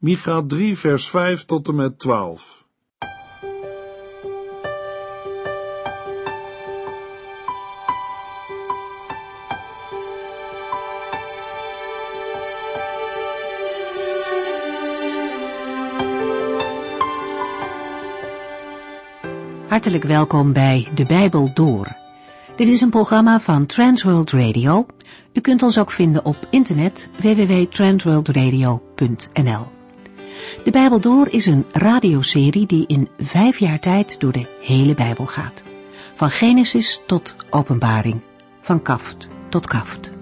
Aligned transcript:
Micha 0.00 0.42
3 0.46 0.78
vers 0.78 1.10
5 1.10 1.44
tot 1.44 1.68
en 1.68 1.74
met 1.74 1.98
12. 1.98 2.64
Hartelijk 19.68 20.04
welkom 20.04 20.52
bij 20.52 20.88
De 20.94 21.04
Bijbel 21.04 21.50
Door. 21.54 21.96
Dit 22.56 22.68
is 22.68 22.80
een 22.80 22.90
programma 22.90 23.40
van 23.40 23.66
Transworld 23.66 24.30
Radio. 24.30 24.86
U 25.32 25.40
kunt 25.40 25.62
ons 25.62 25.78
ook 25.78 25.90
vinden 25.90 26.24
op 26.24 26.36
internet 26.50 27.10
www.transworldradio.nl. 27.20 29.79
De 30.64 30.70
Bijbel 30.70 31.00
Door 31.00 31.28
is 31.28 31.46
een 31.46 31.64
radioserie 31.72 32.66
die 32.66 32.84
in 32.86 33.08
vijf 33.18 33.58
jaar 33.58 33.80
tijd 33.80 34.20
door 34.20 34.32
de 34.32 34.46
hele 34.60 34.94
Bijbel 34.94 35.26
gaat. 35.26 35.62
Van 36.14 36.30
Genesis 36.30 37.02
tot 37.06 37.36
Openbaring, 37.50 38.22
van 38.60 38.82
kaft 38.82 39.28
tot 39.48 39.66
kaft. 39.66 40.12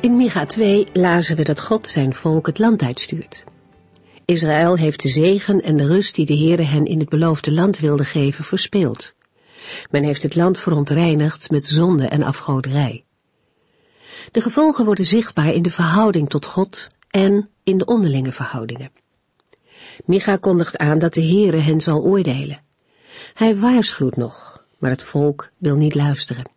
In 0.00 0.16
Micha 0.16 0.46
2 0.46 0.86
lazen 0.92 1.36
we 1.36 1.42
dat 1.42 1.60
God 1.60 1.88
zijn 1.88 2.14
volk 2.14 2.46
het 2.46 2.58
land 2.58 2.82
uitstuurt. 2.82 3.44
Israël 4.24 4.76
heeft 4.76 5.02
de 5.02 5.08
zegen 5.08 5.62
en 5.62 5.76
de 5.76 5.86
rust 5.86 6.14
die 6.14 6.26
de 6.26 6.36
Heere 6.36 6.62
hen 6.62 6.84
in 6.84 6.98
het 6.98 7.08
beloofde 7.08 7.52
land 7.52 7.78
wilde 7.78 8.04
geven 8.04 8.44
verspeeld. 8.44 9.14
Men 9.90 10.04
heeft 10.04 10.22
het 10.22 10.34
land 10.34 10.58
verontreinigd 10.58 11.50
met 11.50 11.66
zonde 11.68 12.06
en 12.06 12.22
afgoderij. 12.22 13.04
De 14.30 14.40
gevolgen 14.40 14.84
worden 14.84 15.04
zichtbaar 15.04 15.52
in 15.52 15.62
de 15.62 15.70
verhouding 15.70 16.28
tot 16.28 16.46
God 16.46 16.86
en 17.10 17.48
in 17.64 17.78
de 17.78 17.84
onderlinge 17.84 18.32
verhoudingen. 18.32 18.90
Micha 20.04 20.36
kondigt 20.36 20.78
aan 20.78 20.98
dat 20.98 21.14
de 21.14 21.22
Heere 21.22 21.56
hen 21.56 21.80
zal 21.80 22.02
oordelen. 22.02 22.62
Hij 23.34 23.56
waarschuwt 23.56 24.16
nog, 24.16 24.64
maar 24.78 24.90
het 24.90 25.02
volk 25.02 25.50
wil 25.58 25.76
niet 25.76 25.94
luisteren. 25.94 26.50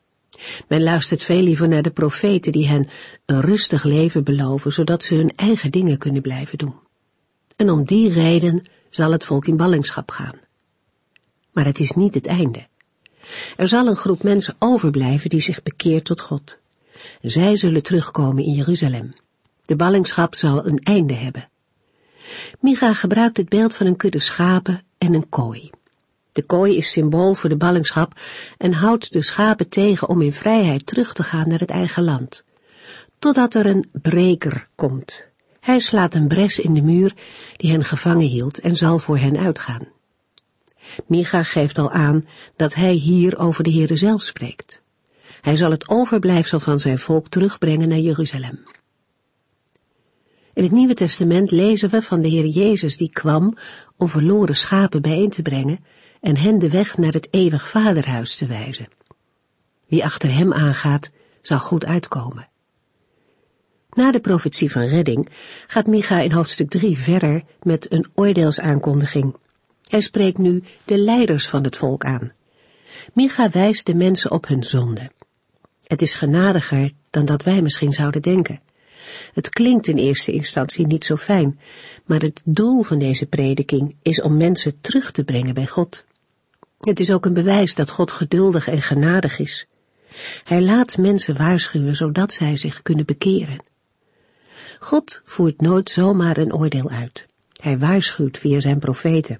Men 0.67 0.83
luistert 0.83 1.23
veel 1.23 1.41
liever 1.41 1.67
naar 1.67 1.81
de 1.81 1.91
profeten 1.91 2.51
die 2.51 2.67
hen 2.67 2.89
een 3.25 3.41
rustig 3.41 3.83
leven 3.83 4.23
beloven, 4.23 4.73
zodat 4.73 5.03
ze 5.03 5.15
hun 5.15 5.35
eigen 5.35 5.71
dingen 5.71 5.97
kunnen 5.97 6.21
blijven 6.21 6.57
doen. 6.57 6.75
En 7.55 7.69
om 7.69 7.85
die 7.85 8.11
reden 8.11 8.65
zal 8.89 9.11
het 9.11 9.25
volk 9.25 9.47
in 9.47 9.57
ballingschap 9.57 10.11
gaan. 10.11 10.39
Maar 11.51 11.65
het 11.65 11.79
is 11.79 11.91
niet 11.91 12.13
het 12.13 12.27
einde. 12.27 12.67
Er 13.57 13.67
zal 13.67 13.87
een 13.87 13.95
groep 13.95 14.23
mensen 14.23 14.55
overblijven 14.59 15.29
die 15.29 15.41
zich 15.41 15.63
bekeert 15.63 16.05
tot 16.05 16.21
God. 16.21 16.59
Zij 17.21 17.55
zullen 17.55 17.83
terugkomen 17.83 18.43
in 18.43 18.53
Jeruzalem. 18.53 19.13
De 19.65 19.75
ballingschap 19.75 20.35
zal 20.35 20.65
een 20.65 20.79
einde 20.79 21.13
hebben. 21.13 21.49
Micha 22.59 22.93
gebruikt 22.93 23.37
het 23.37 23.49
beeld 23.49 23.75
van 23.75 23.85
een 23.85 23.95
kudde 23.95 24.19
schapen 24.19 24.83
en 24.97 25.13
een 25.13 25.29
kooi. 25.29 25.69
De 26.31 26.43
kooi 26.43 26.77
is 26.77 26.91
symbool 26.91 27.33
voor 27.33 27.49
de 27.49 27.57
ballingschap 27.57 28.19
en 28.57 28.73
houdt 28.73 29.13
de 29.13 29.23
schapen 29.23 29.69
tegen 29.69 30.09
om 30.09 30.21
in 30.21 30.33
vrijheid 30.33 30.85
terug 30.85 31.13
te 31.13 31.23
gaan 31.23 31.47
naar 31.47 31.59
het 31.59 31.69
eigen 31.69 32.03
land. 32.03 32.43
Totdat 33.19 33.53
er 33.53 33.65
een 33.65 33.89
breker 33.91 34.67
komt. 34.75 35.27
Hij 35.59 35.79
slaat 35.79 36.15
een 36.15 36.27
bres 36.27 36.59
in 36.59 36.73
de 36.73 36.81
muur 36.81 37.13
die 37.57 37.71
hen 37.71 37.83
gevangen 37.83 38.27
hield 38.27 38.59
en 38.59 38.75
zal 38.75 38.99
voor 38.99 39.17
hen 39.17 39.37
uitgaan. 39.37 39.87
Micha 41.07 41.43
geeft 41.43 41.77
al 41.77 41.91
aan 41.91 42.23
dat 42.55 42.73
hij 42.73 42.93
hier 42.93 43.37
over 43.37 43.63
de 43.63 43.71
Heere 43.71 43.95
zelf 43.95 44.21
spreekt. 44.21 44.81
Hij 45.41 45.55
zal 45.55 45.71
het 45.71 45.89
overblijfsel 45.89 46.59
van 46.59 46.79
zijn 46.79 46.99
volk 46.99 47.27
terugbrengen 47.27 47.87
naar 47.87 47.97
Jeruzalem. 47.99 48.59
In 50.53 50.63
het 50.63 50.71
Nieuwe 50.71 50.93
Testament 50.93 51.51
lezen 51.51 51.89
we 51.89 52.01
van 52.01 52.21
de 52.21 52.27
Heer 52.27 52.45
Jezus 52.45 52.97
die 52.97 53.11
kwam 53.11 53.57
om 53.97 54.07
verloren 54.07 54.55
schapen 54.55 55.01
bijeen 55.01 55.29
te 55.29 55.41
brengen 55.41 55.79
en 56.21 56.37
hen 56.37 56.59
de 56.59 56.69
weg 56.69 56.97
naar 56.97 57.13
het 57.13 57.27
eeuwig 57.31 57.69
vaderhuis 57.69 58.35
te 58.35 58.45
wijzen. 58.45 58.87
Wie 59.87 60.03
achter 60.03 60.33
hem 60.33 60.53
aangaat, 60.53 61.11
zal 61.41 61.59
goed 61.59 61.85
uitkomen. 61.85 62.47
Na 63.89 64.11
de 64.11 64.19
profetie 64.19 64.71
van 64.71 64.85
redding 64.85 65.29
gaat 65.67 65.87
Micha 65.87 66.19
in 66.19 66.31
hoofdstuk 66.31 66.69
3 66.69 66.97
verder 66.97 67.43
met 67.61 67.91
een 67.91 68.07
oordeelsaankondiging. 68.13 69.35
Hij 69.85 70.01
spreekt 70.01 70.37
nu 70.37 70.63
de 70.85 70.97
leiders 70.97 71.49
van 71.49 71.63
het 71.63 71.77
volk 71.77 72.03
aan. 72.03 72.31
Micha 73.13 73.49
wijst 73.49 73.85
de 73.85 73.95
mensen 73.95 74.31
op 74.31 74.47
hun 74.47 74.63
zonde. 74.63 75.11
Het 75.83 76.01
is 76.01 76.13
genadiger 76.13 76.91
dan 77.09 77.25
dat 77.25 77.43
wij 77.43 77.61
misschien 77.61 77.93
zouden 77.93 78.21
denken. 78.21 78.61
Het 79.33 79.49
klinkt 79.49 79.87
in 79.87 79.97
eerste 79.97 80.31
instantie 80.31 80.87
niet 80.87 81.05
zo 81.05 81.15
fijn, 81.15 81.59
maar 82.05 82.21
het 82.21 82.41
doel 82.43 82.83
van 82.83 82.99
deze 82.99 83.25
prediking 83.25 83.95
is 84.01 84.21
om 84.21 84.37
mensen 84.37 84.81
terug 84.81 85.11
te 85.11 85.23
brengen 85.23 85.53
bij 85.53 85.67
God. 85.67 86.05
Het 86.79 86.99
is 86.99 87.11
ook 87.11 87.25
een 87.25 87.33
bewijs 87.33 87.75
dat 87.75 87.89
God 87.89 88.11
geduldig 88.11 88.67
en 88.67 88.81
genadig 88.81 89.39
is. 89.39 89.67
Hij 90.43 90.61
laat 90.61 90.97
mensen 90.97 91.37
waarschuwen 91.37 91.95
zodat 91.95 92.33
zij 92.33 92.55
zich 92.55 92.81
kunnen 92.81 93.05
bekeren. 93.05 93.63
God 94.79 95.21
voert 95.25 95.61
nooit 95.61 95.89
zomaar 95.89 96.37
een 96.37 96.53
oordeel 96.53 96.89
uit. 96.89 97.27
Hij 97.61 97.77
waarschuwt 97.77 98.37
via 98.37 98.59
zijn 98.59 98.79
profeten. 98.79 99.39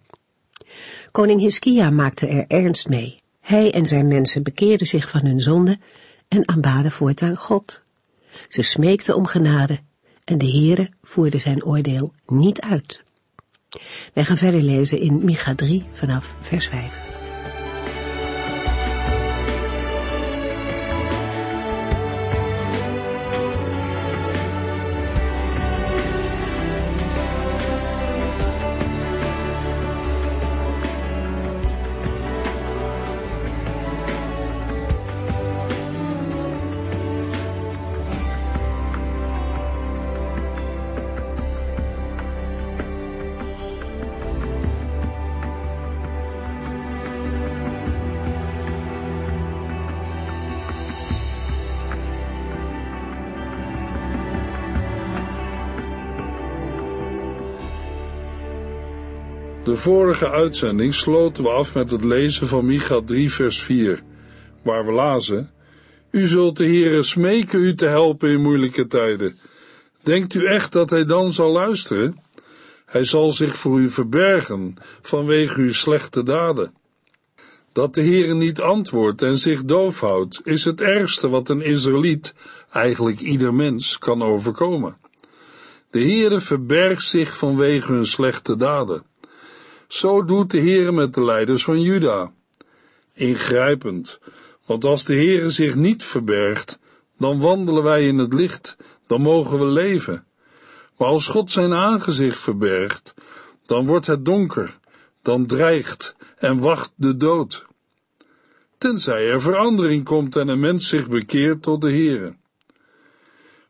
Koning 1.11 1.39
Hiskia 1.39 1.89
maakte 1.89 2.27
er 2.27 2.45
ernst 2.47 2.87
mee. 2.87 3.21
Hij 3.41 3.71
en 3.71 3.85
zijn 3.85 4.07
mensen 4.07 4.43
bekeerden 4.43 4.87
zich 4.87 5.09
van 5.09 5.25
hun 5.25 5.39
zonde 5.39 5.77
en 6.27 6.47
aanbaden 6.49 6.91
voortaan 6.91 7.35
God. 7.35 7.81
Ze 8.49 8.61
smeekten 8.61 9.15
om 9.15 9.25
genade 9.25 9.79
en 10.23 10.37
de 10.37 10.49
Heere 10.49 10.89
voerde 11.01 11.37
zijn 11.37 11.63
oordeel 11.63 12.11
niet 12.27 12.61
uit. 12.61 13.03
Wij 14.13 14.25
gaan 14.25 14.37
verder 14.37 14.61
lezen 14.61 14.99
in 14.99 15.25
Micha 15.25 15.55
3 15.55 15.85
vanaf 15.91 16.35
vers 16.41 16.67
5. 16.67 17.14
De 59.65 59.75
vorige 59.75 60.29
uitzending 60.29 60.93
sloten 60.93 61.43
we 61.43 61.49
af 61.49 61.73
met 61.73 61.91
het 61.91 62.03
lezen 62.03 62.47
van 62.47 62.65
Micha 62.65 63.01
3 63.05 63.33
vers 63.33 63.61
4, 63.61 64.03
waar 64.63 64.85
we 64.85 64.91
lazen, 64.91 65.51
U 66.11 66.27
zult 66.27 66.57
de 66.57 66.65
Heere 66.65 67.03
smeken 67.03 67.59
u 67.59 67.75
te 67.75 67.85
helpen 67.85 68.29
in 68.29 68.41
moeilijke 68.41 68.87
tijden. 68.87 69.37
Denkt 70.03 70.33
u 70.33 70.45
echt 70.45 70.71
dat 70.71 70.89
hij 70.89 71.05
dan 71.05 71.33
zal 71.33 71.51
luisteren? 71.51 72.19
Hij 72.85 73.03
zal 73.03 73.31
zich 73.31 73.55
voor 73.55 73.79
u 73.79 73.89
verbergen 73.89 74.75
vanwege 75.01 75.61
uw 75.61 75.73
slechte 75.73 76.23
daden. 76.23 76.73
Dat 77.73 77.93
de 77.95 78.01
Heere 78.01 78.33
niet 78.33 78.61
antwoordt 78.61 79.21
en 79.21 79.37
zich 79.37 79.63
doof 79.63 79.99
houdt, 79.99 80.41
is 80.43 80.65
het 80.65 80.81
ergste 80.81 81.29
wat 81.29 81.49
een 81.49 81.61
Israëliet, 81.61 82.35
eigenlijk 82.71 83.19
ieder 83.19 83.53
mens, 83.53 83.97
kan 83.97 84.21
overkomen. 84.21 84.97
De 85.91 86.01
Heere 86.01 86.39
verbergt 86.39 87.07
zich 87.07 87.37
vanwege 87.37 87.91
hun 87.91 88.05
slechte 88.05 88.57
daden. 88.57 89.03
Zo 89.95 90.25
doet 90.25 90.51
de 90.51 90.59
Heere 90.59 90.91
met 90.91 91.13
de 91.13 91.23
leiders 91.23 91.63
van 91.63 91.81
Juda. 91.81 92.31
Ingrijpend, 93.13 94.19
want 94.65 94.85
als 94.85 95.03
de 95.03 95.15
Heere 95.15 95.49
zich 95.49 95.75
niet 95.75 96.03
verbergt, 96.03 96.79
dan 97.17 97.39
wandelen 97.39 97.83
wij 97.83 98.07
in 98.07 98.17
het 98.17 98.33
licht, 98.33 98.77
dan 99.07 99.21
mogen 99.21 99.59
we 99.59 99.65
leven. 99.65 100.25
Maar 100.97 101.07
als 101.07 101.27
God 101.27 101.51
zijn 101.51 101.73
aangezicht 101.73 102.39
verbergt, 102.39 103.13
dan 103.65 103.85
wordt 103.85 104.07
het 104.07 104.25
donker, 104.25 104.77
dan 105.21 105.45
dreigt 105.45 106.15
en 106.37 106.59
wacht 106.59 106.91
de 106.95 107.17
dood. 107.17 107.65
Tenzij 108.77 109.29
er 109.29 109.41
verandering 109.41 110.03
komt 110.03 110.35
en 110.35 110.47
een 110.47 110.59
mens 110.59 110.87
zich 110.87 111.07
bekeert 111.07 111.61
tot 111.61 111.81
de 111.81 111.89
Heere. 111.89 112.35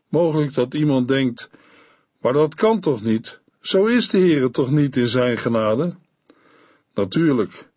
Mogelijk 0.08 0.54
dat 0.54 0.74
iemand 0.74 1.08
denkt, 1.08 1.50
maar 2.20 2.32
dat 2.32 2.54
kan 2.54 2.80
toch 2.80 3.02
niet? 3.02 3.40
Zo 3.60 3.86
is 3.86 4.08
de 4.08 4.18
Heere 4.18 4.50
toch 4.50 4.70
niet 4.70 4.96
in 4.96 5.08
zijn 5.08 5.38
genade? 5.38 5.96
Natuurlijk, 6.96 7.68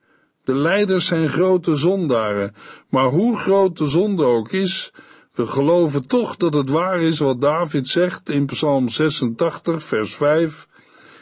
De 0.43 0.55
leiders 0.55 1.05
zijn 1.05 1.29
grote 1.29 1.75
zondaren, 1.75 2.53
maar 2.89 3.05
hoe 3.05 3.37
groot 3.37 3.77
de 3.77 3.87
zonde 3.87 4.23
ook 4.23 4.51
is, 4.51 4.93
we 5.33 5.45
geloven 5.45 6.07
toch 6.07 6.37
dat 6.37 6.53
het 6.53 6.69
waar 6.69 7.01
is 7.01 7.19
wat 7.19 7.41
David 7.41 7.87
zegt 7.87 8.29
in 8.29 8.45
Psalm 8.45 8.89
86, 8.89 9.83
vers 9.83 10.15
5. 10.15 10.67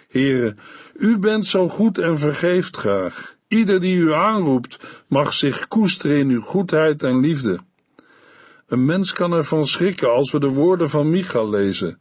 Heere, 0.07 0.55
u 0.95 1.17
bent 1.17 1.45
zo 1.45 1.67
goed 1.67 1.97
en 1.97 2.17
vergeeft 2.17 2.77
graag. 2.77 3.35
Ieder 3.47 3.79
die 3.79 3.97
u 3.97 4.13
aanroept, 4.13 5.03
mag 5.07 5.33
zich 5.33 5.67
koesteren 5.67 6.17
in 6.17 6.29
uw 6.29 6.41
goedheid 6.41 7.03
en 7.03 7.19
liefde. 7.19 7.59
Een 8.67 8.85
mens 8.85 9.13
kan 9.13 9.33
ervan 9.33 9.67
schrikken 9.67 10.11
als 10.11 10.31
we 10.31 10.39
de 10.39 10.49
woorden 10.49 10.89
van 10.89 11.09
Micha 11.09 11.43
lezen. 11.43 11.99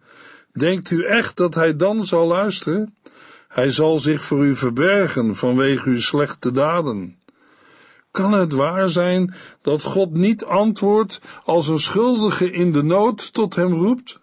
Denkt 0.53 0.91
u 0.91 1.05
echt 1.05 1.37
dat 1.37 1.55
hij 1.55 1.77
dan 1.77 2.05
zal 2.05 2.27
luisteren? 2.27 2.96
Hij 3.57 3.71
zal 3.71 3.99
zich 3.99 4.23
voor 4.23 4.45
u 4.45 4.57
verbergen 4.57 5.37
vanwege 5.37 5.89
uw 5.89 6.01
slechte 6.01 6.53
daden. 6.53 7.19
Kan 8.11 8.33
het 8.33 8.53
waar 8.53 8.89
zijn 8.89 9.35
dat 9.63 9.83
God 9.83 10.13
niet 10.13 10.45
antwoordt 10.45 11.21
als 11.45 11.69
een 11.69 11.79
schuldige 11.79 12.53
in 12.53 12.73
de 12.73 12.83
nood 12.83 13.33
tot 13.33 13.55
hem 13.55 13.73
roept? 13.73 14.21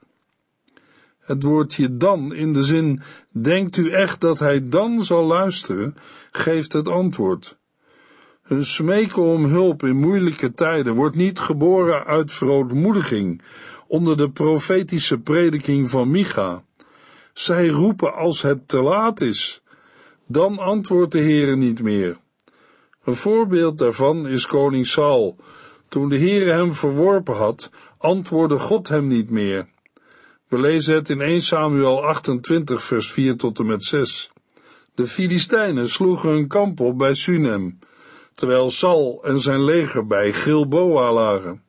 Het 1.20 1.44
woordje 1.44 1.98
dan 1.98 2.34
in 2.34 2.54
de 2.54 2.64
zin, 2.64 3.02
denkt 3.32 3.78
u 3.78 3.92
echt 3.92 4.22
dat 4.22 4.40
hij 4.40 4.70
dan 4.70 5.04
zal 5.04 5.26
luisteren, 5.26 5.96
geeft 6.32 6.74
het 6.74 6.88
antwoord. 6.88 7.58
Een 8.44 8.66
smeken 8.66 9.22
om 9.22 9.46
hulp 9.46 9.84
in 9.84 9.96
moeilijke 9.96 10.54
tijden 10.54 10.94
wordt 10.94 11.16
niet 11.16 11.40
geboren 11.40 12.06
uit 12.06 12.32
verootmoediging 12.32 13.42
onder 13.88 14.18
de 14.18 14.30
profetische 14.30 15.20
prediking 15.20 15.90
van 15.90 16.12
Micha. 16.12 16.64
Zij 17.34 17.68
roepen 17.68 18.14
als 18.14 18.42
het 18.42 18.68
te 18.68 18.82
laat 18.82 19.22
is. 19.22 19.62
Dan 20.28 20.58
antwoordt 20.58 21.12
de 21.12 21.20
Heere 21.20 21.56
niet 21.56 21.82
meer. 21.82 22.18
Een 23.04 23.16
voorbeeld 23.16 23.78
daarvan 23.78 24.28
is 24.28 24.46
koning 24.46 24.88
Saul. 24.88 25.38
Toen 25.90 26.10
de 26.10 26.18
Heere 26.18 26.52
hem 26.52 26.74
verworpen 26.74 27.36
had, 27.36 27.70
antwoordde 27.98 28.60
God 28.60 28.88
hem 28.88 29.08
niet 29.08 29.30
meer. 29.30 29.68
We 30.48 30.60
lezen 30.60 30.96
het 30.96 31.10
in 31.10 31.22
1 31.22 31.42
Samuel 31.42 32.06
28 32.06 32.84
vers 32.84 33.12
4 33.12 33.38
tot 33.38 33.60
en 33.60 33.66
met 33.66 33.84
6. 33.84 34.32
De 34.96 35.08
Filistijnen 35.08 35.90
sloegen 35.90 36.30
hun 36.30 36.48
kamp 36.48 36.80
op 36.80 36.98
bij 36.98 37.14
Sunem, 37.14 37.80
terwijl 38.36 38.70
Saul 38.70 39.24
en 39.24 39.40
zijn 39.40 39.64
leger 39.64 40.08
bij 40.08 40.34
Gilboa 40.34 41.14
lagen. 41.14 41.63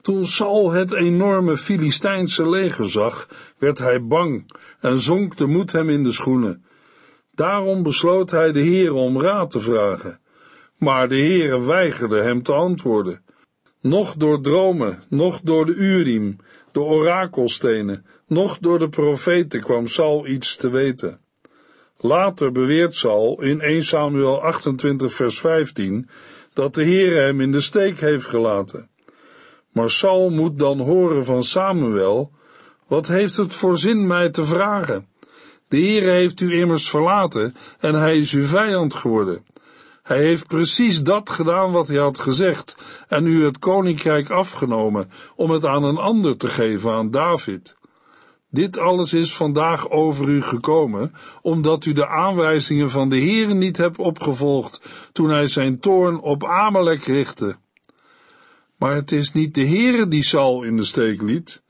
Toen 0.00 0.24
Saul 0.24 0.70
het 0.70 0.92
enorme 0.92 1.56
Filistijnse 1.56 2.48
leger 2.48 2.90
zag, 2.90 3.28
werd 3.58 3.78
hij 3.78 4.04
bang 4.04 4.52
en 4.80 4.98
zonk 4.98 5.36
de 5.36 5.46
moed 5.46 5.72
hem 5.72 5.88
in 5.88 6.02
de 6.02 6.12
schoenen. 6.12 6.64
Daarom 7.34 7.82
besloot 7.82 8.30
hij 8.30 8.52
de 8.52 8.62
Heere 8.62 8.94
om 8.94 9.20
raad 9.20 9.50
te 9.50 9.60
vragen. 9.60 10.20
Maar 10.76 11.08
de 11.08 11.18
Heere 11.18 11.60
weigerde 11.60 12.22
hem 12.22 12.42
te 12.42 12.52
antwoorden. 12.52 13.22
Nog 13.80 14.14
door 14.14 14.40
dromen, 14.40 15.02
nog 15.08 15.40
door 15.40 15.66
de 15.66 15.74
Urim, 15.74 16.36
de 16.72 16.80
orakelstenen, 16.80 18.06
nog 18.26 18.58
door 18.58 18.78
de 18.78 18.88
profeten 18.88 19.60
kwam 19.60 19.86
Saul 19.86 20.26
iets 20.26 20.56
te 20.56 20.70
weten. 20.70 21.20
Later 21.96 22.52
beweert 22.52 22.94
Saul 22.94 23.42
in 23.42 23.60
1 23.60 23.84
Samuel 23.84 24.42
28 24.42 25.12
vers 25.12 25.40
15 25.40 26.08
dat 26.52 26.74
de 26.74 26.84
Heere 26.84 27.18
hem 27.18 27.40
in 27.40 27.52
de 27.52 27.60
steek 27.60 28.00
heeft 28.00 28.26
gelaten. 28.26 28.88
Maar 29.72 29.90
Saul 29.90 30.30
moet 30.30 30.58
dan 30.58 30.80
horen 30.80 31.24
van 31.24 31.42
Samuel, 31.44 32.30
wat 32.86 33.06
heeft 33.06 33.36
het 33.36 33.54
voor 33.54 33.78
zin 33.78 34.06
mij 34.06 34.30
te 34.30 34.44
vragen? 34.44 35.06
De 35.68 35.76
Heere 35.76 36.10
heeft 36.10 36.40
u 36.40 36.60
immers 36.60 36.90
verlaten 36.90 37.54
en 37.78 37.94
hij 37.94 38.18
is 38.18 38.32
uw 38.32 38.46
vijand 38.46 38.94
geworden. 38.94 39.44
Hij 40.02 40.18
heeft 40.18 40.46
precies 40.46 41.02
dat 41.02 41.30
gedaan 41.30 41.72
wat 41.72 41.88
hij 41.88 41.96
had 41.96 42.18
gezegd 42.18 42.76
en 43.08 43.26
u 43.26 43.44
het 43.44 43.58
koninkrijk 43.58 44.30
afgenomen 44.30 45.10
om 45.36 45.50
het 45.50 45.66
aan 45.66 45.84
een 45.84 45.96
ander 45.96 46.36
te 46.36 46.48
geven, 46.48 46.92
aan 46.92 47.10
David. 47.10 47.76
Dit 48.50 48.78
alles 48.78 49.12
is 49.12 49.34
vandaag 49.34 49.90
over 49.90 50.28
u 50.28 50.42
gekomen, 50.42 51.12
omdat 51.42 51.84
u 51.84 51.92
de 51.92 52.08
aanwijzingen 52.08 52.90
van 52.90 53.08
de 53.08 53.20
Heere 53.20 53.54
niet 53.54 53.76
hebt 53.76 53.98
opgevolgd 53.98 55.08
toen 55.12 55.30
hij 55.30 55.46
zijn 55.46 55.80
toorn 55.80 56.20
op 56.20 56.44
Amalek 56.44 57.04
richtte. 57.04 57.56
Maar 58.78 58.94
het 58.94 59.12
is 59.12 59.32
niet 59.32 59.54
de 59.54 59.66
Heere 59.66 60.08
die 60.08 60.22
Saul 60.22 60.62
in 60.62 60.76
de 60.76 60.84
steek 60.84 61.22
liet. 61.22 61.62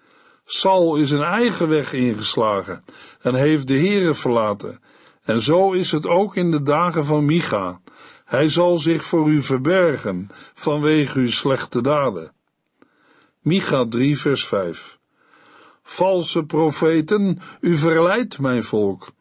Saul 0.44 0.96
is 0.96 1.10
een 1.10 1.22
eigen 1.22 1.68
weg 1.68 1.92
ingeslagen 1.92 2.84
en 3.20 3.34
heeft 3.34 3.68
de 3.68 3.76
Heere 3.76 4.14
verlaten. 4.14 4.80
En 5.22 5.40
zo 5.40 5.72
is 5.72 5.90
het 5.92 6.06
ook 6.06 6.36
in 6.36 6.50
de 6.50 6.62
dagen 6.62 7.04
van 7.04 7.24
Micha. 7.24 7.80
Hij 8.24 8.48
zal 8.48 8.76
zich 8.76 9.04
voor 9.04 9.30
u 9.30 9.42
verbergen 9.42 10.28
vanwege 10.54 11.18
uw 11.18 11.30
slechte 11.30 11.80
daden. 11.80 12.32
Micha 13.40 13.86
3 13.88 14.18
vers 14.18 14.46
5 14.46 14.98
Valse 15.82 16.44
profeten, 16.44 17.40
u 17.60 17.76
verleidt 17.76 18.38
mijn 18.38 18.64
volk. 18.64 19.12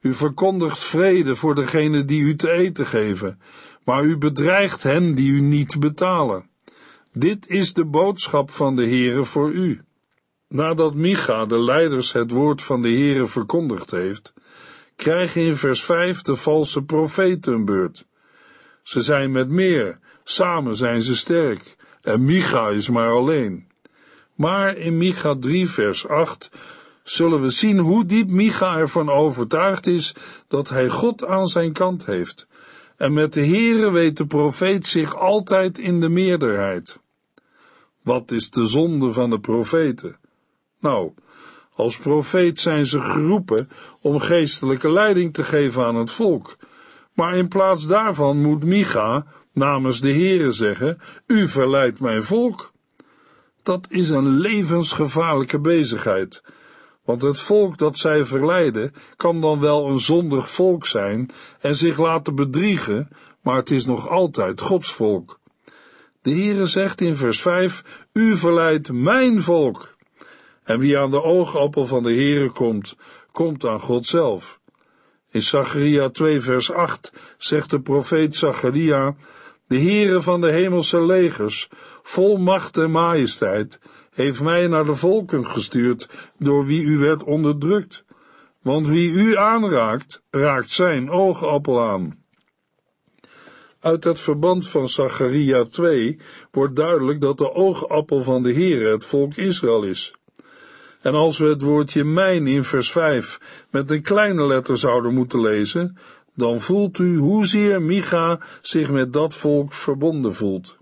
U 0.00 0.14
verkondigt 0.14 0.84
vrede 0.84 1.34
voor 1.34 1.54
degene 1.54 2.04
die 2.04 2.20
u 2.20 2.36
te 2.36 2.50
eten 2.50 2.86
geven, 2.86 3.40
maar 3.84 4.04
u 4.04 4.16
bedreigt 4.18 4.82
hen 4.82 5.14
die 5.14 5.30
u 5.30 5.40
niet 5.40 5.78
betalen. 5.78 6.48
Dit 7.18 7.48
is 7.48 7.72
de 7.72 7.84
boodschap 7.84 8.50
van 8.50 8.76
de 8.76 8.86
Heere 8.86 9.24
voor 9.24 9.50
u. 9.50 9.80
Nadat 10.48 10.94
Micha 10.94 11.46
de 11.46 11.58
leiders 11.58 12.12
het 12.12 12.30
woord 12.30 12.62
van 12.62 12.82
de 12.82 12.88
Heere 12.88 13.26
verkondigd 13.26 13.90
heeft, 13.90 14.34
krijgen 14.96 15.42
in 15.42 15.56
vers 15.56 15.84
5 15.84 16.22
de 16.22 16.36
valse 16.36 16.82
profeten 16.84 17.52
een 17.52 17.64
beurt. 17.64 18.06
Ze 18.82 19.00
zijn 19.00 19.32
met 19.32 19.48
meer, 19.48 19.98
samen 20.24 20.76
zijn 20.76 21.02
ze 21.02 21.16
sterk, 21.16 21.76
en 22.02 22.24
Micha 22.24 22.68
is 22.68 22.90
maar 22.90 23.10
alleen. 23.10 23.66
Maar 24.34 24.76
in 24.76 24.98
Micha 24.98 25.36
3 25.40 25.68
vers 25.68 26.08
8 26.08 26.50
zullen 27.02 27.40
we 27.40 27.50
zien 27.50 27.78
hoe 27.78 28.06
diep 28.06 28.30
Micha 28.30 28.78
ervan 28.78 29.10
overtuigd 29.10 29.86
is 29.86 30.14
dat 30.48 30.68
hij 30.68 30.88
God 30.88 31.24
aan 31.24 31.46
zijn 31.46 31.72
kant 31.72 32.06
heeft. 32.06 32.46
En 32.96 33.12
met 33.12 33.32
de 33.32 33.46
Heere 33.46 33.90
weet 33.90 34.16
de 34.16 34.26
profeet 34.26 34.86
zich 34.86 35.16
altijd 35.16 35.78
in 35.78 36.00
de 36.00 36.08
meerderheid. 36.08 37.04
Wat 38.06 38.30
is 38.30 38.50
de 38.50 38.66
zonde 38.66 39.12
van 39.12 39.30
de 39.30 39.40
profeten? 39.40 40.16
Nou, 40.80 41.12
als 41.74 41.98
profeet 41.98 42.60
zijn 42.60 42.86
ze 42.86 43.00
geroepen 43.00 43.68
om 44.00 44.18
geestelijke 44.18 44.90
leiding 44.90 45.34
te 45.34 45.44
geven 45.44 45.84
aan 45.84 45.94
het 45.94 46.10
volk. 46.10 46.56
Maar 47.12 47.36
in 47.36 47.48
plaats 47.48 47.86
daarvan 47.86 48.42
moet 48.42 48.64
Micha 48.64 49.26
namens 49.52 50.00
de 50.00 50.10
Heere 50.12 50.52
zeggen: 50.52 50.98
U 51.26 51.48
verleidt 51.48 52.00
mijn 52.00 52.22
volk. 52.22 52.72
Dat 53.62 53.86
is 53.90 54.10
een 54.10 54.28
levensgevaarlijke 54.28 55.60
bezigheid. 55.60 56.42
Want 57.04 57.22
het 57.22 57.40
volk 57.40 57.78
dat 57.78 57.98
zij 57.98 58.24
verleiden 58.24 58.94
kan 59.16 59.40
dan 59.40 59.60
wel 59.60 59.88
een 59.88 60.00
zondig 60.00 60.50
volk 60.50 60.86
zijn 60.86 61.30
en 61.60 61.76
zich 61.76 61.98
laten 61.98 62.34
bedriegen, 62.34 63.08
maar 63.40 63.56
het 63.56 63.70
is 63.70 63.86
nog 63.86 64.08
altijd 64.08 64.60
Gods 64.60 64.92
volk. 64.92 65.38
De 66.26 66.32
Heere 66.32 66.66
zegt 66.66 67.00
in 67.00 67.16
vers 67.16 67.40
5, 67.40 68.06
U 68.12 68.36
verleidt 68.36 68.92
mijn 68.92 69.42
volk. 69.42 69.96
En 70.64 70.78
wie 70.78 70.98
aan 70.98 71.10
de 71.10 71.22
oogappel 71.22 71.86
van 71.86 72.02
de 72.02 72.12
Heere 72.12 72.50
komt, 72.50 72.96
komt 73.32 73.64
aan 73.64 73.80
God 73.80 74.06
zelf. 74.06 74.60
In 75.30 75.42
Zacharia 75.42 76.08
2 76.08 76.40
vers 76.40 76.72
8 76.72 77.12
zegt 77.38 77.70
de 77.70 77.80
profeet 77.80 78.36
Zacharia, 78.36 79.14
de 79.66 79.78
Heere 79.78 80.20
van 80.20 80.40
de 80.40 80.50
hemelse 80.50 81.00
legers, 81.00 81.68
vol 82.02 82.36
macht 82.36 82.76
en 82.76 82.90
majesteit, 82.90 83.80
heeft 84.14 84.40
mij 84.40 84.66
naar 84.66 84.84
de 84.84 84.94
volken 84.94 85.46
gestuurd, 85.46 86.08
door 86.38 86.66
wie 86.66 86.82
u 86.82 86.98
werd 86.98 87.24
onderdrukt. 87.24 88.04
Want 88.62 88.88
wie 88.88 89.10
u 89.10 89.36
aanraakt, 89.36 90.22
raakt 90.30 90.70
zijn 90.70 91.10
oogappel 91.10 91.82
aan. 91.82 92.24
Uit 93.80 94.04
het 94.04 94.20
verband 94.20 94.68
van 94.68 94.88
Zacharia 94.88 95.64
2 95.64 96.18
wordt 96.50 96.76
duidelijk 96.76 97.20
dat 97.20 97.38
de 97.38 97.52
oogappel 97.52 98.22
van 98.22 98.42
de 98.42 98.52
Heere 98.52 98.90
het 98.90 99.04
volk 99.04 99.34
Israël 99.34 99.82
is. 99.82 100.14
En 101.02 101.14
als 101.14 101.38
we 101.38 101.46
het 101.46 101.62
woordje 101.62 102.04
mijn 102.04 102.46
in 102.46 102.64
vers 102.64 102.92
5 102.92 103.40
met 103.70 103.90
een 103.90 104.02
kleine 104.02 104.46
letter 104.46 104.78
zouden 104.78 105.14
moeten 105.14 105.40
lezen, 105.40 105.98
dan 106.34 106.60
voelt 106.60 106.98
u 106.98 107.16
hoezeer 107.16 107.82
Micha 107.82 108.38
zich 108.60 108.90
met 108.90 109.12
dat 109.12 109.34
volk 109.34 109.72
verbonden 109.72 110.34
voelt. 110.34 110.76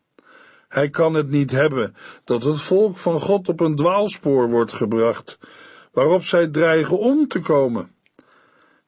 Hij 0.69 0.91
kan 0.91 1.15
het 1.15 1.31
niet 1.31 1.51
hebben 1.51 1.95
dat 2.25 2.43
het 2.45 2.61
volk 2.61 2.97
van 2.97 3.21
God 3.21 3.49
op 3.49 3.61
een 3.61 3.75
dwaalspoor 3.75 4.49
wordt 4.49 4.73
gebracht, 4.73 5.39
waarop 5.93 6.23
zij 6.23 6.49
dreigen 6.49 6.99
om 6.99 7.29
te 7.29 7.41
komen. 7.41 7.94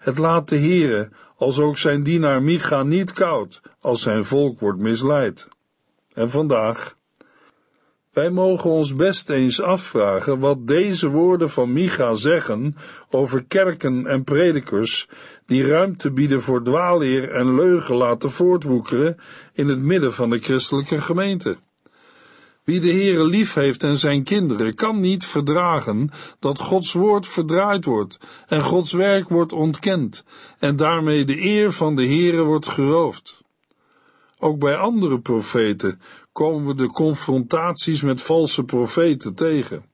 Het 0.06 0.18
laat 0.18 0.48
de 0.48 0.58
Heere, 0.58 1.08
als 1.36 1.58
ook 1.58 1.78
zijn 1.78 2.02
dienaar 2.02 2.42
Micha, 2.42 2.82
niet 2.82 3.12
koud 3.12 3.60
als 3.80 4.02
zijn 4.02 4.24
volk 4.24 4.60
wordt 4.60 4.78
misleid. 4.78 5.48
En 6.12 6.30
vandaag, 6.30 6.96
Wij 8.12 8.30
mogen 8.30 8.70
ons 8.70 8.94
best 8.94 9.30
eens 9.30 9.62
afvragen 9.62 10.38
wat 10.38 10.66
deze 10.66 11.08
woorden 11.08 11.50
van 11.50 11.72
Micha 11.72 12.14
zeggen 12.14 12.76
over 13.10 13.44
kerken 13.44 14.06
en 14.06 14.24
predikers 14.24 15.08
die 15.46 15.66
ruimte 15.66 16.10
bieden 16.10 16.42
voor 16.42 16.62
dwaalleer 16.62 17.30
en 17.30 17.54
leugen 17.54 17.96
laten 17.96 18.30
voortwoekeren 18.30 19.16
in 19.52 19.68
het 19.68 19.78
midden 19.78 20.12
van 20.12 20.30
de 20.30 20.38
christelijke 20.38 21.00
gemeente. 21.00 21.56
Wie 22.66 22.80
de 22.80 22.92
Heere 22.92 23.24
lief 23.24 23.54
heeft 23.54 23.82
en 23.82 23.98
zijn 23.98 24.22
kinderen 24.22 24.74
kan 24.74 25.00
niet 25.00 25.24
verdragen 25.24 26.10
dat 26.38 26.60
Gods 26.60 26.92
woord 26.92 27.26
verdraaid 27.26 27.84
wordt 27.84 28.18
en 28.46 28.62
Gods 28.62 28.92
werk 28.92 29.28
wordt 29.28 29.52
ontkend 29.52 30.24
en 30.58 30.76
daarmee 30.76 31.24
de 31.24 31.40
eer 31.40 31.72
van 31.72 31.96
de 31.96 32.06
Heere 32.06 32.42
wordt 32.42 32.66
geroofd. 32.66 33.42
Ook 34.38 34.58
bij 34.58 34.76
andere 34.76 35.20
profeten 35.20 36.00
komen 36.32 36.66
we 36.66 36.74
de 36.74 36.86
confrontaties 36.86 38.02
met 38.02 38.22
valse 38.22 38.64
profeten 38.64 39.34
tegen. 39.34 39.84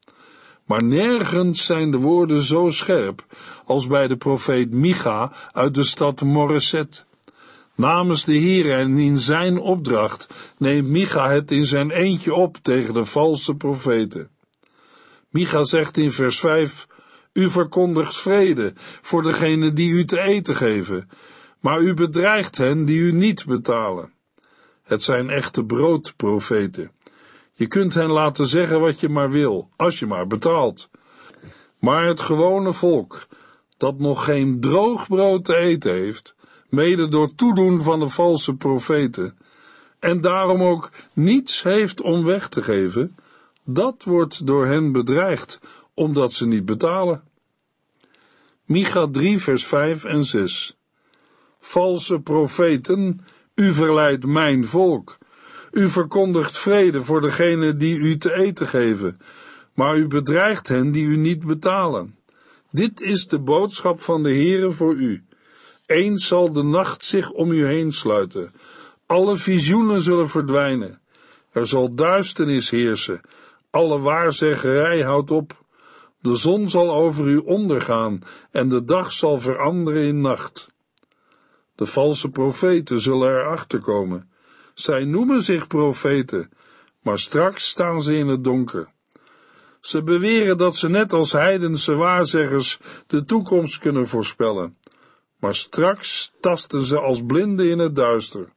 Maar 0.66 0.84
nergens 0.84 1.64
zijn 1.64 1.90
de 1.90 1.98
woorden 1.98 2.42
zo 2.42 2.70
scherp 2.70 3.26
als 3.64 3.86
bij 3.86 4.08
de 4.08 4.16
profeet 4.16 4.70
Micha 4.70 5.32
uit 5.50 5.74
de 5.74 5.84
stad 5.84 6.20
Moreset. 6.20 7.04
Namens 7.74 8.24
de 8.24 8.34
Heer 8.34 8.78
en 8.78 8.98
in 8.98 9.18
zijn 9.18 9.58
opdracht 9.58 10.28
neemt 10.58 10.88
Micha 10.88 11.30
het 11.30 11.50
in 11.50 11.66
zijn 11.66 11.90
eentje 11.90 12.34
op 12.34 12.56
tegen 12.62 12.94
de 12.94 13.04
valse 13.04 13.54
profeten. 13.54 14.30
Micha 15.28 15.64
zegt 15.64 15.96
in 15.96 16.12
vers 16.12 16.40
5, 16.40 16.86
U 17.32 17.50
verkondigt 17.50 18.16
vrede 18.16 18.72
voor 18.76 19.22
degene 19.22 19.72
die 19.72 19.90
u 19.90 20.04
te 20.04 20.20
eten 20.20 20.56
geven, 20.56 21.08
maar 21.60 21.80
u 21.80 21.94
bedreigt 21.94 22.56
hen 22.56 22.84
die 22.84 22.98
u 22.98 23.12
niet 23.12 23.46
betalen. 23.46 24.12
Het 24.82 25.02
zijn 25.02 25.30
echte 25.30 25.64
broodprofeten. 25.64 26.90
Je 27.52 27.66
kunt 27.66 27.94
hen 27.94 28.10
laten 28.10 28.46
zeggen 28.46 28.80
wat 28.80 29.00
je 29.00 29.08
maar 29.08 29.30
wil, 29.30 29.70
als 29.76 29.98
je 29.98 30.06
maar 30.06 30.26
betaalt. 30.26 30.90
Maar 31.78 32.06
het 32.06 32.20
gewone 32.20 32.72
volk, 32.72 33.26
dat 33.76 33.98
nog 33.98 34.24
geen 34.24 34.60
droog 34.60 35.08
brood 35.08 35.44
te 35.44 35.56
eten 35.56 35.92
heeft, 35.92 36.34
mede 36.72 37.08
door 37.08 37.34
toedoen 37.34 37.82
van 37.82 38.00
de 38.00 38.08
valse 38.08 38.56
profeten, 38.56 39.38
en 39.98 40.20
daarom 40.20 40.62
ook 40.62 40.90
niets 41.12 41.62
heeft 41.62 42.00
om 42.00 42.24
weg 42.24 42.48
te 42.48 42.62
geven, 42.62 43.16
dat 43.64 44.02
wordt 44.04 44.46
door 44.46 44.66
hen 44.66 44.92
bedreigd, 44.92 45.60
omdat 45.94 46.32
ze 46.32 46.46
niet 46.46 46.64
betalen. 46.64 47.22
Micha 48.64 49.08
3 49.10 49.38
vers 49.38 49.66
5 49.66 50.04
en 50.04 50.24
6 50.24 50.76
Valse 51.60 52.20
profeten, 52.20 53.20
u 53.54 53.72
verleidt 53.72 54.26
mijn 54.26 54.64
volk. 54.64 55.18
U 55.70 55.88
verkondigt 55.88 56.58
vrede 56.58 57.02
voor 57.02 57.20
degenen 57.20 57.78
die 57.78 57.96
u 57.96 58.16
te 58.16 58.34
eten 58.34 58.66
geven, 58.66 59.20
maar 59.74 59.96
u 59.96 60.06
bedreigt 60.06 60.68
hen 60.68 60.92
die 60.92 61.04
u 61.04 61.16
niet 61.16 61.46
betalen. 61.46 62.16
Dit 62.70 63.00
is 63.00 63.26
de 63.26 63.38
boodschap 63.38 64.00
van 64.00 64.22
de 64.22 64.28
Heere 64.28 64.70
voor 64.70 64.94
u. 64.94 65.24
Eens 65.92 66.26
zal 66.26 66.52
de 66.52 66.62
nacht 66.62 67.04
zich 67.04 67.30
om 67.30 67.50
u 67.50 67.66
heen 67.66 67.92
sluiten. 67.92 68.52
Alle 69.06 69.36
visioenen 69.36 70.00
zullen 70.00 70.28
verdwijnen. 70.28 71.00
Er 71.50 71.66
zal 71.66 71.94
duisternis 71.94 72.70
heersen. 72.70 73.20
Alle 73.70 73.98
waarzeggerij 73.98 75.02
houdt 75.02 75.30
op. 75.30 75.64
De 76.20 76.36
zon 76.36 76.70
zal 76.70 76.92
over 76.92 77.26
u 77.26 77.36
ondergaan 77.36 78.22
en 78.50 78.68
de 78.68 78.84
dag 78.84 79.12
zal 79.12 79.38
veranderen 79.38 80.02
in 80.02 80.20
nacht. 80.20 80.70
De 81.74 81.86
valse 81.86 82.30
profeten 82.30 83.00
zullen 83.00 83.28
erachter 83.28 83.80
komen. 83.80 84.30
Zij 84.74 85.04
noemen 85.04 85.42
zich 85.42 85.66
profeten, 85.66 86.50
maar 87.02 87.18
straks 87.18 87.68
staan 87.68 88.02
ze 88.02 88.14
in 88.14 88.26
het 88.26 88.44
donker. 88.44 88.88
Ze 89.80 90.02
beweren 90.02 90.58
dat 90.58 90.76
ze 90.76 90.88
net 90.88 91.12
als 91.12 91.32
heidense 91.32 91.94
waarzeggers 91.94 92.78
de 93.06 93.24
toekomst 93.24 93.78
kunnen 93.78 94.08
voorspellen 94.08 94.80
maar 95.42 95.54
straks 95.54 96.32
tasten 96.40 96.82
ze 96.82 96.98
als 96.98 97.24
blinden 97.24 97.70
in 97.70 97.78
het 97.78 97.96
duister. 97.96 98.52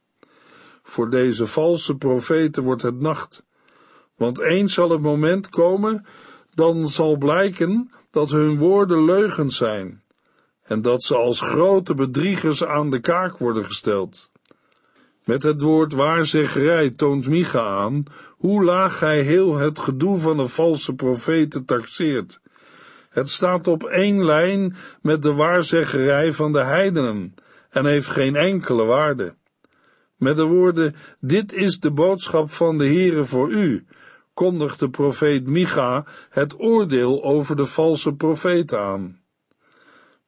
Voor 0.82 1.10
deze 1.10 1.46
valse 1.46 1.96
profeten 1.96 2.62
wordt 2.62 2.82
het 2.82 3.00
nacht, 3.00 3.44
want 4.16 4.38
eens 4.38 4.74
zal 4.74 4.90
het 4.90 5.00
moment 5.00 5.48
komen, 5.48 6.06
dan 6.54 6.88
zal 6.88 7.16
blijken 7.16 7.90
dat 8.10 8.30
hun 8.30 8.56
woorden 8.58 9.04
leugens 9.04 9.56
zijn 9.56 10.02
en 10.62 10.82
dat 10.82 11.02
ze 11.02 11.16
als 11.16 11.40
grote 11.40 11.94
bedriegers 11.94 12.64
aan 12.64 12.90
de 12.90 13.00
kaak 13.00 13.38
worden 13.38 13.64
gesteld. 13.64 14.30
Met 15.24 15.42
het 15.42 15.60
woord 15.60 15.92
waarzeggerij 15.92 16.90
toont 16.90 17.28
Micha 17.28 17.66
aan 17.66 18.04
hoe 18.30 18.64
laag 18.64 19.00
hij 19.00 19.20
heel 19.20 19.56
het 19.56 19.78
gedoe 19.78 20.18
van 20.18 20.36
de 20.36 20.48
valse 20.48 20.94
profeten 20.94 21.64
taxeert 21.64 22.40
het 23.16 23.28
staat 23.28 23.68
op 23.68 23.84
één 23.84 24.24
lijn 24.24 24.76
met 25.02 25.22
de 25.22 25.32
waarzeggerij 25.32 26.32
van 26.32 26.52
de 26.52 26.64
heidenen 26.64 27.34
en 27.70 27.86
heeft 27.86 28.08
geen 28.08 28.36
enkele 28.36 28.84
waarde. 28.84 29.34
Met 30.16 30.36
de 30.36 30.44
woorden, 30.44 30.94
dit 31.20 31.52
is 31.52 31.80
de 31.80 31.90
boodschap 31.90 32.50
van 32.50 32.78
de 32.78 32.84
Heere 32.84 33.24
voor 33.24 33.50
u, 33.50 33.86
kondigt 34.34 34.80
de 34.80 34.90
profeet 34.90 35.46
Micha 35.46 36.04
het 36.30 36.60
oordeel 36.60 37.24
over 37.24 37.56
de 37.56 37.66
valse 37.66 38.14
profeten 38.14 38.80
aan 38.80 39.20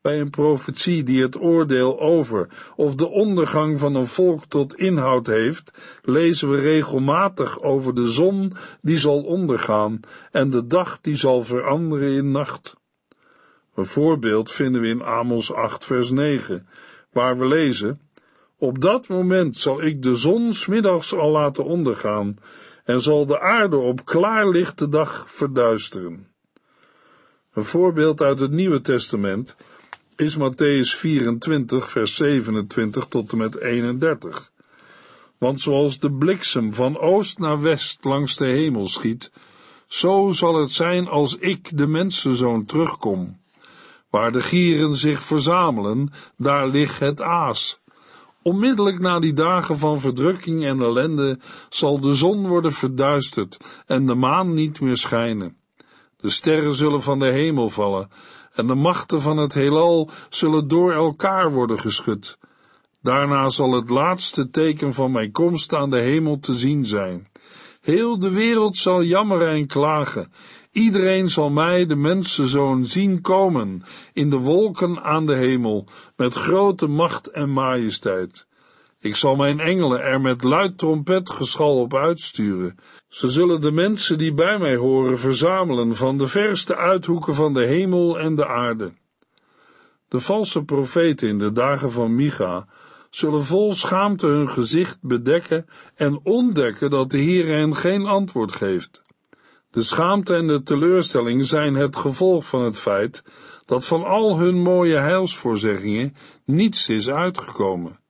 bij 0.00 0.21
een 0.21 0.30
profetie 0.30 1.02
die 1.02 1.23
het 1.23 1.40
oordeel 1.40 2.00
over 2.00 2.49
of 2.76 2.95
de 2.95 3.09
ondergang 3.09 3.78
van 3.78 3.95
een 3.95 4.07
volk 4.07 4.45
tot 4.45 4.76
inhoud 4.76 5.26
heeft, 5.26 5.99
lezen 6.02 6.50
we 6.50 6.61
regelmatig 6.61 7.61
over 7.62 7.95
de 7.95 8.09
zon 8.09 8.52
die 8.80 8.99
zal 8.99 9.23
ondergaan 9.23 10.00
en 10.30 10.50
de 10.50 10.66
dag 10.66 11.00
die 11.00 11.16
zal 11.16 11.42
veranderen 11.42 12.11
in 12.11 12.30
nacht. 12.30 12.76
Een 13.78 13.87
voorbeeld 13.87 14.52
vinden 14.52 14.80
we 14.80 14.88
in 14.88 15.02
Amos 15.02 15.52
8 15.52 15.85
vers 15.85 16.11
9, 16.11 16.68
waar 17.12 17.38
we 17.38 17.47
lezen, 17.47 18.00
op 18.56 18.80
dat 18.80 19.08
moment 19.08 19.56
zal 19.56 19.82
ik 19.82 20.02
de 20.02 20.14
zon 20.14 20.52
smiddags 20.52 21.14
al 21.14 21.30
laten 21.30 21.64
ondergaan 21.64 22.37
en 22.85 23.00
zal 23.00 23.26
de 23.26 23.40
aarde 23.40 23.76
op 23.76 24.04
klaarlichte 24.04 24.88
dag 24.88 25.25
verduisteren. 25.26 26.28
Een 27.52 27.64
voorbeeld 27.64 28.23
uit 28.23 28.40
het 28.40 28.50
Nieuwe 28.50 28.80
Testament 28.80 29.56
is 30.16 30.38
Matthäus 30.38 30.97
24, 30.97 31.88
vers 31.88 32.16
27 32.16 33.06
tot 33.06 33.32
en 33.32 33.38
met 33.38 33.61
31. 33.61 34.52
Want 35.38 35.61
zoals 35.61 35.99
de 35.99 36.12
bliksem 36.12 36.75
van 36.75 36.99
oost 36.99 37.38
naar 37.38 37.61
west 37.61 38.04
langs 38.04 38.37
de 38.37 38.47
hemel 38.47 38.87
schiet, 38.87 39.30
zo 39.87 40.30
zal 40.32 40.54
het 40.54 40.70
zijn 40.70 41.08
als 41.08 41.37
ik, 41.37 41.76
de 41.76 41.87
mensenzoon, 41.87 42.64
terugkom. 42.64 43.38
Waar 44.10 44.32
de 44.32 44.42
gieren 44.42 44.96
zich 44.96 45.22
verzamelen, 45.22 46.12
daar 46.36 46.68
ligt 46.68 47.00
het 47.00 47.22
aas. 47.22 47.80
Onmiddellijk 48.42 48.98
na 48.98 49.18
die 49.18 49.32
dagen 49.32 49.78
van 49.78 50.00
verdrukking 50.00 50.64
en 50.64 50.80
ellende 50.80 51.38
zal 51.68 52.00
de 52.00 52.14
zon 52.14 52.46
worden 52.46 52.72
verduisterd 52.72 53.58
en 53.86 54.06
de 54.06 54.14
maan 54.14 54.54
niet 54.54 54.80
meer 54.80 54.96
schijnen. 54.96 55.56
De 56.16 56.28
sterren 56.28 56.74
zullen 56.74 57.02
van 57.02 57.18
de 57.18 57.30
hemel 57.32 57.68
vallen 57.68 58.10
en 58.54 58.66
de 58.66 58.74
machten 58.74 59.20
van 59.20 59.36
het 59.36 59.54
heelal 59.54 60.10
zullen 60.28 60.68
door 60.68 60.92
elkaar 60.92 61.52
worden 61.52 61.78
geschud. 61.78 62.38
Daarna 63.02 63.48
zal 63.48 63.72
het 63.72 63.88
laatste 63.88 64.50
teken 64.50 64.92
van 64.92 65.12
mijn 65.12 65.32
komst 65.32 65.74
aan 65.74 65.90
de 65.90 66.00
hemel 66.00 66.38
te 66.38 66.54
zien 66.54 66.86
zijn. 66.86 67.28
Heel 67.80 68.18
de 68.18 68.30
wereld 68.30 68.76
zal 68.76 69.02
jammeren 69.02 69.48
en 69.48 69.66
klagen. 69.66 70.32
Iedereen 70.72 71.28
zal 71.28 71.50
mij, 71.50 71.87
de 71.87 71.96
mensenzoon, 71.96 72.87
zien 72.87 73.20
komen 73.20 73.82
in 74.12 74.30
de 74.30 74.37
wolken 74.37 75.02
aan 75.02 75.26
de 75.26 75.34
hemel, 75.34 75.87
met 76.16 76.34
grote 76.34 76.87
macht 76.87 77.30
en 77.30 77.50
majesteit. 77.50 78.46
Ik 79.00 79.16
zal 79.16 79.37
mijn 79.37 79.60
engelen 79.60 80.02
er 80.02 80.20
met 80.20 80.44
luid 80.44 80.78
trompetgeschal 80.78 81.80
op 81.80 81.94
uitsturen. 81.94 82.78
Ze 83.08 83.30
zullen 83.30 83.60
de 83.60 83.72
mensen 83.72 84.18
die 84.18 84.34
bij 84.34 84.58
mij 84.58 84.76
horen 84.76 85.18
verzamelen 85.18 85.96
van 85.96 86.18
de 86.18 86.26
verste 86.26 86.76
uithoeken 86.76 87.34
van 87.34 87.54
de 87.54 87.64
hemel 87.64 88.18
en 88.18 88.34
de 88.34 88.46
aarde. 88.46 88.92
De 90.08 90.20
valse 90.20 90.64
profeten 90.64 91.28
in 91.28 91.38
de 91.38 91.52
dagen 91.52 91.92
van 91.92 92.14
Micha 92.14 92.66
zullen 93.10 93.44
vol 93.44 93.72
schaamte 93.72 94.26
hun 94.26 94.48
gezicht 94.48 94.98
bedekken 95.00 95.66
en 95.94 96.20
ontdekken 96.22 96.90
dat 96.90 97.10
de 97.10 97.18
Heer 97.18 97.46
hen 97.46 97.76
geen 97.76 98.06
antwoord 98.06 98.52
geeft. 98.52 99.02
De 99.70 99.82
schaamte 99.82 100.34
en 100.34 100.46
de 100.46 100.62
teleurstelling 100.62 101.46
zijn 101.46 101.75
het 101.75 101.96
gevolg 101.96 102.46
van 102.46 102.62
het 102.62 102.78
feit 102.78 103.22
dat 103.64 103.84
van 103.84 104.04
al 104.04 104.38
hun 104.38 104.62
mooie 104.62 104.96
heilsvoorzeggingen 104.96 106.16
niets 106.44 106.88
is 106.88 107.10
uitgekomen. 107.10 108.00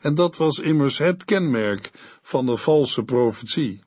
En 0.00 0.14
dat 0.14 0.36
was 0.36 0.58
immers 0.58 0.98
het 0.98 1.24
kenmerk 1.24 1.90
van 2.22 2.46
de 2.46 2.56
valse 2.56 3.02
profetie. 3.02 3.80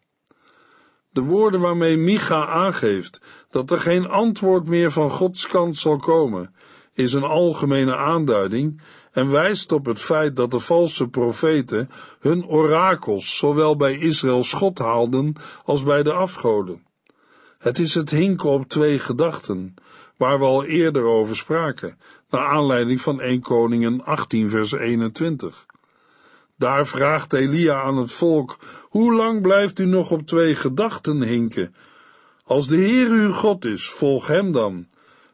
De 1.09 1.21
woorden 1.21 1.59
waarmee 1.59 1.97
Micha 1.97 2.47
aangeeft 2.47 3.21
dat 3.49 3.71
er 3.71 3.79
geen 3.79 4.07
antwoord 4.07 4.67
meer 4.67 4.91
van 4.91 5.09
Gods 5.09 5.47
kant 5.47 5.77
zal 5.77 5.97
komen, 5.97 6.55
is 6.93 7.13
een 7.13 7.23
algemene 7.23 7.95
aanduiding 7.95 8.81
en 9.11 9.31
wijst 9.31 9.71
op 9.71 9.85
het 9.85 10.01
feit 10.01 10.35
dat 10.35 10.51
de 10.51 10.59
valse 10.59 11.07
profeten 11.07 11.89
hun 12.19 12.45
orakels 12.45 13.37
zowel 13.37 13.75
bij 13.75 13.97
Israëls 13.97 14.53
God 14.53 14.79
haalden 14.79 15.35
als 15.63 15.83
bij 15.83 16.03
de 16.03 16.13
afgoden. 16.13 16.91
Het 17.63 17.79
is 17.79 17.93
het 17.93 18.09
hinken 18.09 18.49
op 18.49 18.67
twee 18.67 18.99
gedachten, 18.99 19.73
waar 20.17 20.39
we 20.39 20.45
al 20.45 20.63
eerder 20.63 21.03
over 21.03 21.35
spraken, 21.35 21.97
naar 22.29 22.45
aanleiding 22.45 23.01
van 23.01 23.21
1 23.21 23.41
Koningen 23.41 24.05
18 24.05 24.49
vers 24.49 24.71
21. 24.71 25.65
Daar 26.57 26.87
vraagt 26.87 27.33
Elia 27.33 27.81
aan 27.81 27.97
het 27.97 28.11
volk, 28.11 28.57
hoe 28.81 29.13
lang 29.13 29.41
blijft 29.41 29.79
u 29.79 29.85
nog 29.85 30.11
op 30.11 30.27
twee 30.27 30.55
gedachten 30.55 31.21
hinken? 31.21 31.75
Als 32.43 32.67
de 32.67 32.75
Heer 32.75 33.09
uw 33.09 33.31
God 33.31 33.65
is, 33.65 33.89
volg 33.89 34.27
hem 34.27 34.51
dan. 34.51 34.87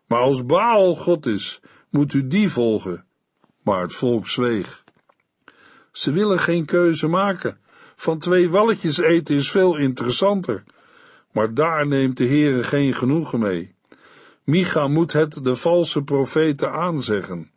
Maar 0.07 0.21
als 0.21 0.45
Baal 0.45 0.95
God 0.95 1.25
is, 1.25 1.59
moet 1.89 2.13
u 2.13 2.27
die 2.27 2.49
volgen. 2.49 3.05
Maar 3.63 3.81
het 3.81 3.93
volk 3.93 4.27
zweeg. 4.27 4.83
Ze 5.91 6.11
willen 6.11 6.39
geen 6.39 6.65
keuze 6.65 7.07
maken. 7.07 7.59
Van 7.95 8.19
twee 8.19 8.49
walletjes 8.49 8.97
eten 8.97 9.35
is 9.35 9.51
veel 9.51 9.77
interessanter. 9.77 10.63
Maar 11.39 11.53
daar 11.53 11.87
neemt 11.87 12.17
de 12.17 12.25
Heere 12.25 12.63
geen 12.63 12.93
genoegen 12.93 13.39
mee. 13.39 13.75
Micha 14.43 14.87
moet 14.87 15.13
het 15.13 15.43
de 15.43 15.55
valse 15.55 16.03
profeten 16.03 16.71
aanzeggen. 16.71 17.51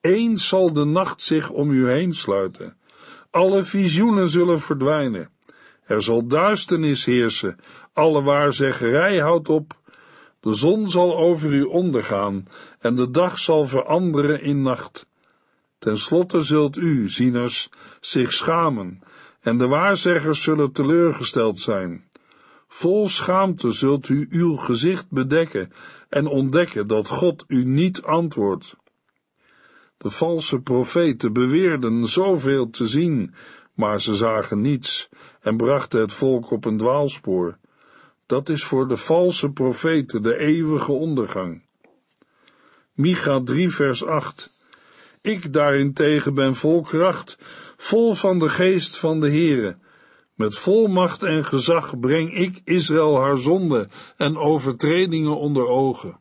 Eens 0.00 0.48
zal 0.48 0.72
de 0.72 0.84
nacht 0.84 1.22
zich 1.22 1.50
om 1.50 1.70
u 1.70 1.90
heen 1.90 2.12
sluiten. 2.12 2.76
Alle 3.30 3.62
visioenen 3.62 4.28
zullen 4.28 4.60
verdwijnen. 4.60 5.30
Er 5.84 6.02
zal 6.02 6.26
duisternis 6.26 7.04
heersen. 7.04 7.56
Alle 7.92 8.22
waarzeggerij 8.22 9.18
houdt 9.18 9.48
op. 9.48 9.72
De 10.40 10.54
zon 10.54 10.88
zal 10.88 11.16
over 11.16 11.52
u 11.52 11.62
ondergaan 11.62 12.46
en 12.78 12.94
de 12.94 13.10
dag 13.10 13.38
zal 13.38 13.66
veranderen 13.66 14.42
in 14.42 14.62
nacht. 14.62 15.06
Ten 15.78 15.98
slotte 15.98 16.40
zult 16.40 16.76
u, 16.76 17.08
zieners, 17.08 17.68
zich 18.00 18.32
schamen 18.32 19.02
en 19.40 19.58
de 19.58 19.66
waarzeggers 19.66 20.42
zullen 20.42 20.72
teleurgesteld 20.72 21.60
zijn. 21.60 22.10
Vol 22.74 23.08
schaamte 23.08 23.70
zult 23.70 24.08
u 24.08 24.26
uw 24.30 24.56
gezicht 24.56 25.10
bedekken 25.10 25.72
en 26.08 26.26
ontdekken 26.26 26.86
dat 26.86 27.08
God 27.08 27.44
u 27.46 27.64
niet 27.64 28.02
antwoordt. 28.02 28.76
De 29.96 30.10
valse 30.10 30.60
profeten 30.60 31.32
beweerden 31.32 32.06
zoveel 32.06 32.70
te 32.70 32.86
zien, 32.86 33.34
maar 33.74 34.00
ze 34.00 34.14
zagen 34.14 34.60
niets 34.60 35.08
en 35.40 35.56
brachten 35.56 36.00
het 36.00 36.12
volk 36.12 36.50
op 36.50 36.64
een 36.64 36.76
dwaalspoor. 36.76 37.58
Dat 38.26 38.48
is 38.48 38.64
voor 38.64 38.88
de 38.88 38.96
valse 38.96 39.50
profeten 39.50 40.22
de 40.22 40.36
eeuwige 40.36 40.92
ondergang. 40.92 41.62
Micha 42.92 43.40
3 43.40 43.70
vers 43.70 44.04
8 44.04 44.52
Ik 45.20 45.52
daarentegen 45.52 46.34
ben 46.34 46.54
vol 46.54 46.80
kracht, 46.80 47.38
vol 47.76 48.14
van 48.14 48.38
de 48.38 48.48
geest 48.48 48.96
van 48.98 49.20
de 49.20 49.28
Heere. 49.28 49.76
Met 50.34 50.58
volmacht 50.58 51.22
en 51.22 51.44
gezag 51.44 52.00
breng 52.00 52.34
ik 52.34 52.60
Israël 52.64 53.20
haar 53.20 53.38
zonde 53.38 53.88
en 54.16 54.36
overtredingen 54.36 55.38
onder 55.38 55.66
ogen. 55.66 56.20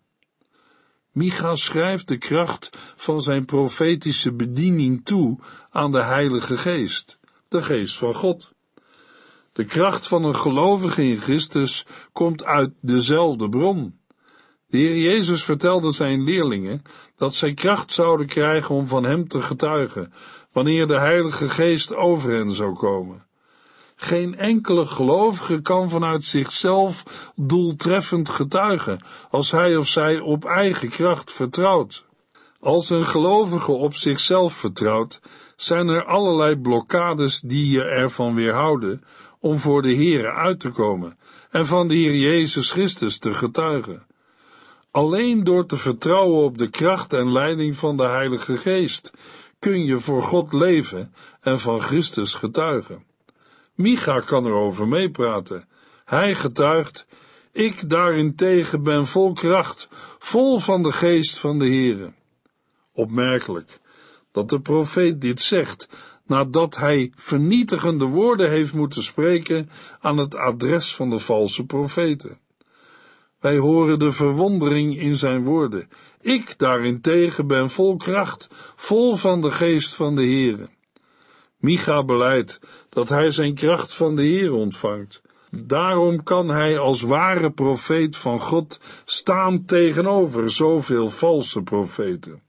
Micha 1.11 1.55
schrijft 1.55 2.07
de 2.07 2.17
kracht 2.17 2.69
van 2.95 3.21
zijn 3.21 3.45
profetische 3.45 4.33
bediening 4.33 5.05
toe 5.05 5.39
aan 5.69 5.91
de 5.91 6.01
Heilige 6.01 6.57
Geest, 6.57 7.19
de 7.47 7.63
Geest 7.63 7.97
van 7.97 8.13
God. 8.13 8.53
De 9.53 9.65
kracht 9.65 10.07
van 10.07 10.23
een 10.23 10.35
gelovige 10.35 11.03
in 11.03 11.17
Christus 11.17 11.85
komt 12.11 12.43
uit 12.43 12.73
dezelfde 12.81 13.49
bron. 13.49 13.99
De 14.67 14.77
Heer 14.77 14.97
Jezus 14.97 15.43
vertelde 15.43 15.91
zijn 15.91 16.23
leerlingen 16.23 16.81
dat 17.15 17.35
zij 17.35 17.53
kracht 17.53 17.93
zouden 17.93 18.27
krijgen 18.27 18.75
om 18.75 18.87
van 18.87 19.03
Hem 19.03 19.27
te 19.27 19.41
getuigen, 19.41 20.13
wanneer 20.51 20.87
de 20.87 20.97
Heilige 20.97 21.49
Geest 21.49 21.95
over 21.95 22.31
hen 22.31 22.51
zou 22.51 22.75
komen. 22.75 23.29
Geen 24.03 24.37
enkele 24.37 24.85
gelovige 24.85 25.61
kan 25.61 25.89
vanuit 25.89 26.23
zichzelf 26.23 27.03
doeltreffend 27.35 28.29
getuigen 28.29 29.01
als 29.29 29.51
hij 29.51 29.77
of 29.77 29.87
zij 29.87 30.19
op 30.19 30.45
eigen 30.45 30.89
kracht 30.89 31.31
vertrouwt. 31.31 32.05
Als 32.59 32.89
een 32.89 33.05
gelovige 33.05 33.71
op 33.71 33.93
zichzelf 33.93 34.53
vertrouwt, 34.53 35.19
zijn 35.55 35.87
er 35.87 36.05
allerlei 36.05 36.55
blokkades 36.55 37.39
die 37.39 37.71
je 37.71 37.83
ervan 37.83 38.35
weerhouden 38.35 39.03
om 39.39 39.57
voor 39.57 39.81
de 39.81 39.95
Heere 39.95 40.31
uit 40.31 40.59
te 40.59 40.69
komen 40.69 41.17
en 41.51 41.65
van 41.65 41.87
de 41.87 41.95
Heer 41.95 42.15
Jezus 42.15 42.71
Christus 42.71 43.17
te 43.17 43.33
getuigen. 43.33 44.05
Alleen 44.91 45.43
door 45.43 45.65
te 45.65 45.77
vertrouwen 45.77 46.43
op 46.43 46.57
de 46.57 46.69
kracht 46.69 47.13
en 47.13 47.31
leiding 47.31 47.75
van 47.77 47.97
de 47.97 48.05
Heilige 48.05 48.57
Geest 48.57 49.13
kun 49.59 49.85
je 49.85 49.99
voor 49.99 50.23
God 50.23 50.53
leven 50.53 51.13
en 51.41 51.59
van 51.59 51.81
Christus 51.81 52.33
getuigen. 52.33 53.09
Micha 53.81 54.19
kan 54.19 54.45
erover 54.45 54.87
meepraten. 54.87 55.67
Hij 56.05 56.35
getuigt, 56.35 57.07
ik 57.51 57.89
daarentegen 57.89 58.83
ben 58.83 59.07
vol 59.07 59.33
kracht, 59.33 59.87
vol 60.19 60.59
van 60.59 60.83
de 60.83 60.91
geest 60.91 61.39
van 61.39 61.59
de 61.59 61.65
Heere. 61.65 62.13
Opmerkelijk 62.93 63.79
dat 64.31 64.49
de 64.49 64.59
profeet 64.59 65.21
dit 65.21 65.41
zegt 65.41 65.89
nadat 66.25 66.75
hij 66.75 67.11
vernietigende 67.15 68.05
woorden 68.05 68.49
heeft 68.49 68.73
moeten 68.73 69.01
spreken 69.01 69.69
aan 69.99 70.17
het 70.17 70.35
adres 70.35 70.95
van 70.95 71.09
de 71.09 71.19
valse 71.19 71.65
profeten. 71.65 72.39
Wij 73.39 73.57
horen 73.57 73.99
de 73.99 74.11
verwondering 74.11 74.99
in 74.99 75.15
zijn 75.15 75.43
woorden. 75.43 75.89
Ik 76.21 76.57
daarentegen 76.57 77.47
ben 77.47 77.69
vol 77.69 77.95
kracht, 77.95 78.47
vol 78.75 79.15
van 79.15 79.41
de 79.41 79.51
geest 79.51 79.95
van 79.95 80.15
de 80.15 80.21
Heere. 80.21 80.69
Micha 81.57 82.03
beleidt 82.03 82.59
dat 82.91 83.09
hij 83.09 83.31
zijn 83.31 83.55
kracht 83.55 83.93
van 83.93 84.15
de 84.15 84.21
Heer 84.21 84.53
ontvangt. 84.53 85.21
Daarom 85.51 86.23
kan 86.23 86.49
hij 86.49 86.79
als 86.79 87.01
ware 87.01 87.51
profeet 87.51 88.17
van 88.17 88.39
God 88.39 88.79
staan 89.05 89.65
tegenover 89.65 90.51
zoveel 90.51 91.09
valse 91.09 91.61
profeten. 91.61 92.41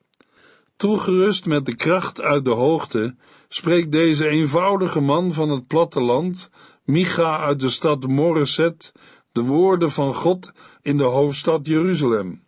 Toegerust 0.76 1.46
met 1.46 1.66
de 1.66 1.76
kracht 1.76 2.20
uit 2.20 2.44
de 2.44 2.50
hoogte 2.50 3.14
spreekt 3.48 3.92
deze 3.92 4.28
eenvoudige 4.28 5.00
man 5.00 5.32
van 5.32 5.50
het 5.50 5.66
platteland, 5.66 6.50
Micha 6.84 7.38
uit 7.38 7.60
de 7.60 7.68
stad 7.68 8.06
Moreset, 8.06 8.92
de 9.32 9.42
woorden 9.42 9.90
van 9.90 10.14
God 10.14 10.52
in 10.82 10.96
de 10.96 11.04
hoofdstad 11.04 11.66
Jeruzalem. 11.66 12.42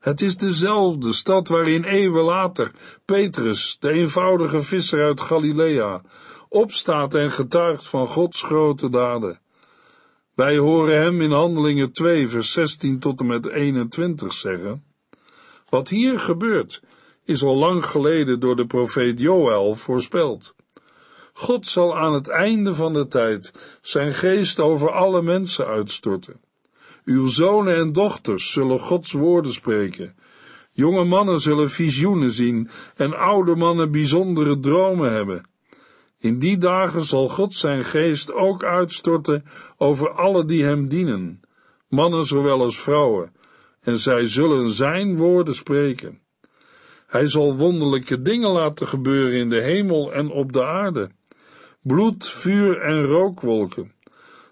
Het 0.00 0.22
is 0.22 0.36
dezelfde 0.36 1.12
stad 1.12 1.48
waarin 1.48 1.84
eeuwen 1.84 2.24
later 2.24 2.70
Petrus, 3.04 3.76
de 3.80 3.90
eenvoudige 3.90 4.60
visser 4.60 5.04
uit 5.04 5.20
Galilea, 5.20 6.02
opstaat 6.48 7.14
en 7.14 7.30
getuigt 7.30 7.88
van 7.88 8.06
Gods 8.06 8.42
grote 8.42 8.90
daden. 8.90 9.40
Wij 10.34 10.56
horen 10.56 11.00
hem 11.00 11.20
in 11.20 11.30
Handelingen 11.30 11.92
2, 11.92 12.28
vers 12.28 12.52
16 12.52 12.98
tot 12.98 13.20
en 13.20 13.26
met 13.26 13.46
21 13.46 14.32
zeggen: 14.32 14.84
Wat 15.68 15.88
hier 15.88 16.20
gebeurt, 16.20 16.82
is 17.24 17.42
al 17.42 17.56
lang 17.56 17.84
geleden 17.84 18.40
door 18.40 18.56
de 18.56 18.66
profeet 18.66 19.18
Joël 19.18 19.74
voorspeld. 19.74 20.54
God 21.32 21.66
zal 21.66 21.98
aan 21.98 22.12
het 22.12 22.28
einde 22.28 22.74
van 22.74 22.92
de 22.92 23.06
tijd 23.06 23.52
zijn 23.82 24.14
geest 24.14 24.60
over 24.60 24.90
alle 24.90 25.22
mensen 25.22 25.66
uitstorten. 25.66 26.40
Uw 27.04 27.26
zonen 27.26 27.76
en 27.76 27.92
dochters 27.92 28.52
zullen 28.52 28.78
Gods 28.78 29.12
woorden 29.12 29.52
spreken. 29.52 30.16
Jonge 30.72 31.04
mannen 31.04 31.40
zullen 31.40 31.70
visioenen 31.70 32.30
zien 32.30 32.70
en 32.96 33.18
oude 33.18 33.56
mannen 33.56 33.90
bijzondere 33.90 34.60
dromen 34.60 35.12
hebben. 35.12 35.42
In 36.20 36.38
die 36.38 36.58
dagen 36.58 37.02
zal 37.02 37.28
God 37.28 37.54
zijn 37.54 37.84
geest 37.84 38.32
ook 38.32 38.64
uitstorten 38.64 39.44
over 39.76 40.10
alle 40.10 40.44
die 40.44 40.64
hem 40.64 40.88
dienen, 40.88 41.40
mannen 41.88 42.24
zowel 42.24 42.60
als 42.60 42.78
vrouwen, 42.78 43.32
en 43.80 43.96
zij 43.96 44.26
zullen 44.26 44.68
zijn 44.68 45.16
woorden 45.16 45.54
spreken. 45.54 46.20
Hij 47.06 47.26
zal 47.26 47.56
wonderlijke 47.56 48.22
dingen 48.22 48.50
laten 48.50 48.88
gebeuren 48.88 49.38
in 49.38 49.50
de 49.50 49.60
hemel 49.60 50.12
en 50.12 50.30
op 50.30 50.52
de 50.52 50.64
aarde. 50.64 51.10
Bloed, 51.82 52.26
vuur 52.26 52.80
en 52.80 53.04
rookwolken. 53.04 53.92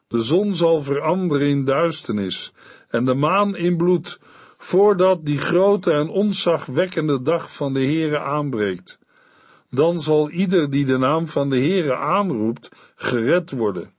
De 0.09 0.23
zon 0.23 0.55
zal 0.55 0.81
veranderen 0.81 1.49
in 1.49 1.65
duisternis 1.65 2.53
en 2.89 3.05
de 3.05 3.15
maan 3.15 3.57
in 3.57 3.77
bloed, 3.77 4.19
voordat 4.57 5.25
die 5.25 5.39
grote 5.39 5.93
en 5.93 6.09
onzagwekkende 6.09 7.23
dag 7.23 7.53
van 7.55 7.73
de 7.73 7.81
Heere 7.81 8.19
aanbreekt. 8.19 8.99
Dan 9.71 10.01
zal 10.01 10.31
ieder 10.31 10.71
die 10.71 10.85
de 10.85 10.99
naam 10.99 11.29
van 11.29 11.51
de 11.51 11.57
Heere 11.57 11.97
aanroept, 11.97 12.69
gered 12.95 13.51
worden. 13.51 13.95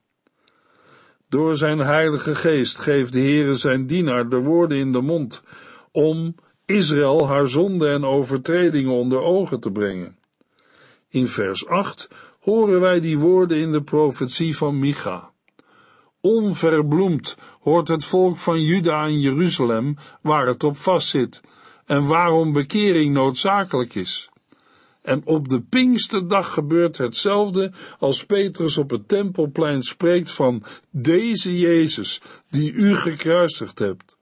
Door 1.30 1.56
zijn 1.56 1.80
heilige 1.80 2.36
geest 2.36 2.80
geeft 2.80 3.14
de 3.14 3.20
Heere 3.20 3.54
zijn 3.54 3.88
dienaar 3.88 4.30
de 4.30 4.42
woorden 4.42 4.78
in 4.78 4.92
de 4.92 5.02
mond, 5.02 5.44
om 5.92 6.36
Israël 6.66 7.28
haar 7.28 7.48
zonde 7.48 7.88
en 7.88 8.06
overtredingen 8.06 8.92
onder 8.92 9.22
ogen 9.22 9.60
te 9.60 9.72
brengen. 9.72 10.18
In 11.10 11.28
vers 11.28 11.68
8 11.68 12.10
horen 12.40 12.80
wij 12.80 13.00
die 13.00 13.20
woorden 13.20 13.58
in 13.58 13.72
de 13.72 13.82
profetie 13.82 14.58
van 14.58 14.80
Micha. 14.80 15.32
Onverbloemd 16.22 17.38
hoort 17.60 17.88
het 17.88 18.06
volk 18.06 18.38
van 18.38 18.62
Juda 18.62 19.06
en 19.06 19.20
Jeruzalem 19.20 19.98
waar 20.22 20.48
het 20.48 20.64
op 20.64 20.78
vastzit, 20.78 21.42
en 21.86 22.06
waarom 22.06 22.54
bekering 22.54 23.14
noodzakelijk 23.14 23.96
is. 23.96 24.27
En 25.08 25.22
op 25.26 25.50
de 25.50 25.62
Pinksterdag 25.62 26.54
gebeurt 26.54 26.98
hetzelfde 26.98 27.72
als 28.00 28.26
Petrus 28.26 28.78
op 28.78 28.90
het 28.90 29.08
tempelplein 29.08 29.84
spreekt 29.84 30.32
van 30.32 30.64
deze 30.92 31.60
Jezus 31.60 32.22
die 32.50 32.72
u 32.72 32.96
gekruisigd 32.96 33.80
hebt. 33.80 34.18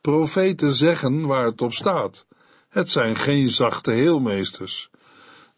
Profeten 0.00 0.72
zeggen 0.72 1.26
waar 1.26 1.44
het 1.44 1.62
op 1.62 1.72
staat. 1.72 2.26
Het 2.68 2.88
zijn 2.88 3.16
geen 3.16 3.48
zachte 3.48 3.90
heelmeesters. 3.90 4.90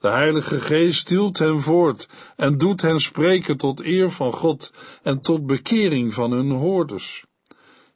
De 0.00 0.08
Heilige 0.08 0.60
Geest 0.60 1.00
stuurt 1.00 1.38
hen 1.38 1.60
voort 1.60 2.08
en 2.36 2.58
doet 2.58 2.82
hen 2.82 3.00
spreken 3.00 3.56
tot 3.56 3.84
eer 3.84 4.10
van 4.10 4.32
God 4.32 4.72
en 5.02 5.20
tot 5.20 5.46
bekering 5.46 6.14
van 6.14 6.30
hun 6.30 6.50
hoorders. 6.50 7.24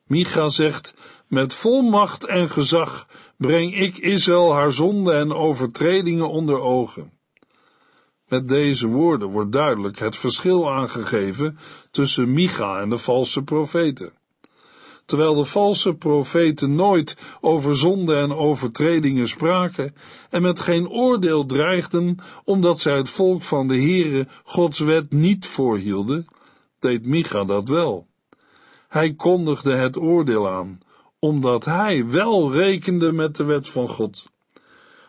Micha 0.06 0.48
zegt, 0.48 0.94
met 1.30 1.54
volmacht 1.54 2.26
en 2.26 2.50
gezag 2.50 3.06
breng 3.36 3.74
ik 3.74 3.96
Israël 3.96 4.54
haar 4.54 4.72
zonde 4.72 5.12
en 5.12 5.32
overtredingen 5.32 6.30
onder 6.30 6.60
ogen. 6.60 7.12
Met 8.28 8.48
deze 8.48 8.86
woorden 8.86 9.28
wordt 9.28 9.52
duidelijk 9.52 9.98
het 9.98 10.16
verschil 10.16 10.70
aangegeven 10.70 11.58
tussen 11.90 12.32
Micha 12.32 12.80
en 12.80 12.90
de 12.90 12.98
valse 12.98 13.42
profeten. 13.42 14.12
Terwijl 15.04 15.34
de 15.34 15.44
valse 15.44 15.94
profeten 15.94 16.74
nooit 16.74 17.16
over 17.40 17.76
zonde 17.76 18.16
en 18.16 18.32
overtredingen 18.32 19.28
spraken 19.28 19.94
en 20.30 20.42
met 20.42 20.60
geen 20.60 20.88
oordeel 20.88 21.46
dreigden 21.46 22.18
omdat 22.44 22.80
zij 22.80 22.96
het 22.96 23.10
volk 23.10 23.42
van 23.42 23.68
de 23.68 23.80
Heere 23.80 24.26
Gods 24.44 24.78
wet 24.78 25.12
niet 25.12 25.46
voorhielden, 25.46 26.26
deed 26.78 27.06
Micha 27.06 27.44
dat 27.44 27.68
wel. 27.68 28.08
Hij 28.88 29.14
kondigde 29.14 29.72
het 29.72 29.96
oordeel 29.96 30.48
aan, 30.48 30.80
omdat 31.20 31.64
hij 31.64 32.06
wel 32.06 32.52
rekende 32.52 33.12
met 33.12 33.36
de 33.36 33.44
wet 33.44 33.68
van 33.68 33.88
God. 33.88 34.24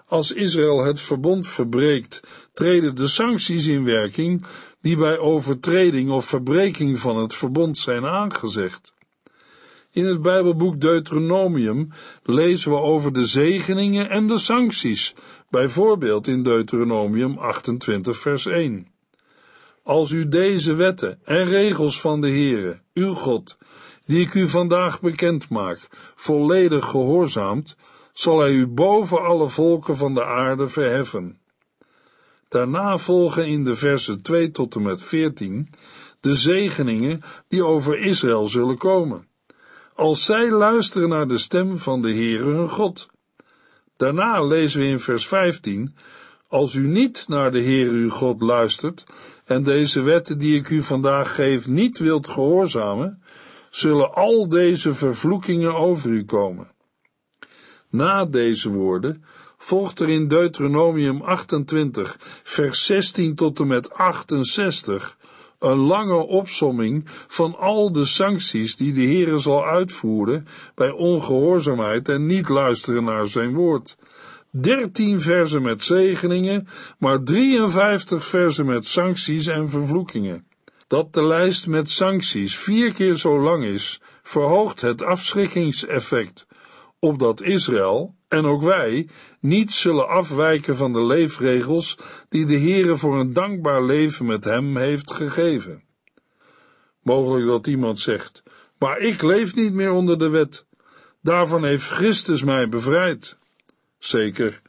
Als 0.06 0.32
Israël 0.32 0.84
het 0.84 1.02
verbond 1.02 1.48
verbreekt, 1.48 2.22
treden 2.54 2.96
de 2.96 3.08
sancties 3.08 3.68
in 3.68 3.84
werking 3.84 4.46
die 4.82 4.98
bij 4.98 5.18
overtreding 5.18 6.12
of 6.12 6.26
verbreking 6.26 7.00
van 7.00 7.18
het 7.18 7.36
verbond 7.36 7.78
zijn 7.78 8.06
aangezegd. 8.06 8.94
In 9.92 10.06
het 10.06 10.22
Bijbelboek 10.22 10.82
Deuteronomium 10.82 11.90
lezen 12.24 12.72
we 12.72 12.78
over 12.78 13.14
de 13.14 13.26
zegeningen 13.26 14.10
en 14.10 14.28
de 14.28 14.38
sancties, 14.38 15.16
bijvoorbeeld 15.50 16.28
in 16.28 16.44
Deuteronomium 16.44 17.38
28 17.38 18.18
vers 18.18 18.46
1. 18.46 18.88
Als 19.84 20.12
u 20.12 20.28
deze 20.28 20.74
wetten 20.74 21.20
en 21.24 21.46
regels 21.46 22.02
van 22.02 22.22
de 22.22 22.30
Heere, 22.30 22.82
uw 22.94 23.14
God, 23.14 23.58
die 24.12 24.22
ik 24.22 24.34
u 24.34 24.48
vandaag 24.48 25.00
bekend 25.00 25.50
maak, 25.50 25.80
volledig 26.16 26.86
gehoorzaamt, 26.86 27.76
zal 28.14 28.40
hij 28.40 28.52
u 28.52 28.68
boven 28.68 29.22
alle 29.22 29.50
volken 29.50 29.96
van 29.96 30.14
de 30.14 30.26
aarde 30.26 30.68
verheffen. 30.68 31.40
Daarna 32.48 32.98
volgen 32.98 33.48
in 33.48 33.64
de 33.64 33.76
versen 33.76 34.22
2 34.22 34.52
tot 34.52 34.76
en 34.76 34.82
met 34.82 35.04
14 35.04 35.70
de 36.20 36.36
zegeningen 36.36 37.22
die 37.48 37.66
over 37.66 38.00
Israël 38.00 38.48
zullen 38.48 38.78
komen, 38.78 39.28
als 39.96 40.26
zij 40.26 40.50
luisteren 40.50 41.10
naar 41.10 41.28
de 41.28 41.38
stem 41.38 41.78
van 41.78 42.02
de 42.02 42.14
Heere 42.14 42.44
hun 42.44 42.70
God. 42.70 43.10
Daarna 43.98 44.44
lezen 44.44 44.80
we 44.80 44.86
in 44.86 45.00
vers 45.00 45.28
15, 45.28 45.96
als 46.48 46.74
u 46.74 46.88
niet 46.88 47.26
naar 47.28 47.52
de 47.52 47.62
Heere 47.62 47.92
uw 47.92 48.10
God 48.10 48.42
luistert 48.42 49.04
en 49.46 49.64
deze 49.64 50.02
wetten 50.02 50.38
die 50.38 50.56
ik 50.56 50.70
u 50.70 50.84
vandaag 50.84 51.36
geef 51.36 51.68
niet 51.68 51.98
wilt 51.98 52.28
gehoorzamen, 52.28 53.22
zullen 53.72 54.14
al 54.14 54.50
deze 54.50 54.94
vervloekingen 54.94 55.76
over 55.76 56.10
u 56.10 56.26
komen. 56.26 56.72
Na 57.90 58.26
deze 58.26 58.70
woorden 58.70 59.24
volgt 59.58 60.00
er 60.00 60.10
in 60.10 60.28
Deuteronomium 60.28 61.22
28, 61.22 62.18
vers 62.44 62.86
16 62.86 63.36
tot 63.36 63.60
en 63.60 63.68
met 63.68 63.94
68 63.94 65.18
een 65.60 65.78
lange 65.78 66.28
opsomming 66.28 67.04
van 67.28 67.58
al 67.58 67.92
de 67.92 68.06
sancties 68.06 68.76
die 68.76 68.94
de 68.94 69.02
Heere 69.02 69.38
zal 69.38 69.66
uitvoeren 69.66 70.48
bij 70.76 70.90
ongehoorzaamheid 70.90 72.10
en 72.10 72.26
niet 72.26 72.50
luisteren 72.50 73.04
naar 73.04 73.28
zijn 73.28 73.54
woord. 73.54 73.98
13 74.52 75.22
versen 75.22 75.62
met 75.62 75.84
zegeningen, 75.84 76.68
maar 77.00 77.24
53 77.24 78.26
versen 78.26 78.66
met 78.66 78.86
sancties 78.86 79.48
en 79.48 79.70
vervloekingen. 79.70 80.46
Dat 80.92 81.14
de 81.14 81.24
lijst 81.24 81.68
met 81.68 81.90
sancties 81.90 82.58
vier 82.58 82.94
keer 82.94 83.16
zo 83.16 83.42
lang 83.42 83.64
is, 83.64 84.02
verhoogt 84.24 84.82
het 84.82 85.04
afschrikkingseffect, 85.04 86.48
opdat 87.00 87.42
Israël, 87.42 88.16
en 88.28 88.46
ook 88.46 88.62
wij, 88.62 89.10
niet 89.40 89.72
zullen 89.72 90.08
afwijken 90.08 90.76
van 90.76 90.94
de 90.94 91.04
leefregels 91.06 91.98
die 92.30 92.46
de 92.46 92.60
Heere 92.60 92.98
voor 92.98 93.20
een 93.20 93.34
dankbaar 93.34 93.84
leven 93.84 94.26
met 94.26 94.44
hem 94.44 94.78
heeft 94.78 95.14
gegeven. 95.14 95.84
Mogelijk 97.04 97.46
dat 97.46 97.68
iemand 97.68 98.00
zegt, 98.00 98.44
maar 98.78 99.00
ik 99.00 99.22
leef 99.22 99.56
niet 99.56 99.74
meer 99.74 99.92
onder 99.92 100.20
de 100.20 100.30
wet. 100.30 100.66
Daarvan 101.22 101.66
heeft 101.66 101.88
Christus 101.88 102.44
mij 102.44 102.70
bevrijd. 102.70 103.38
Zeker, 103.98 104.62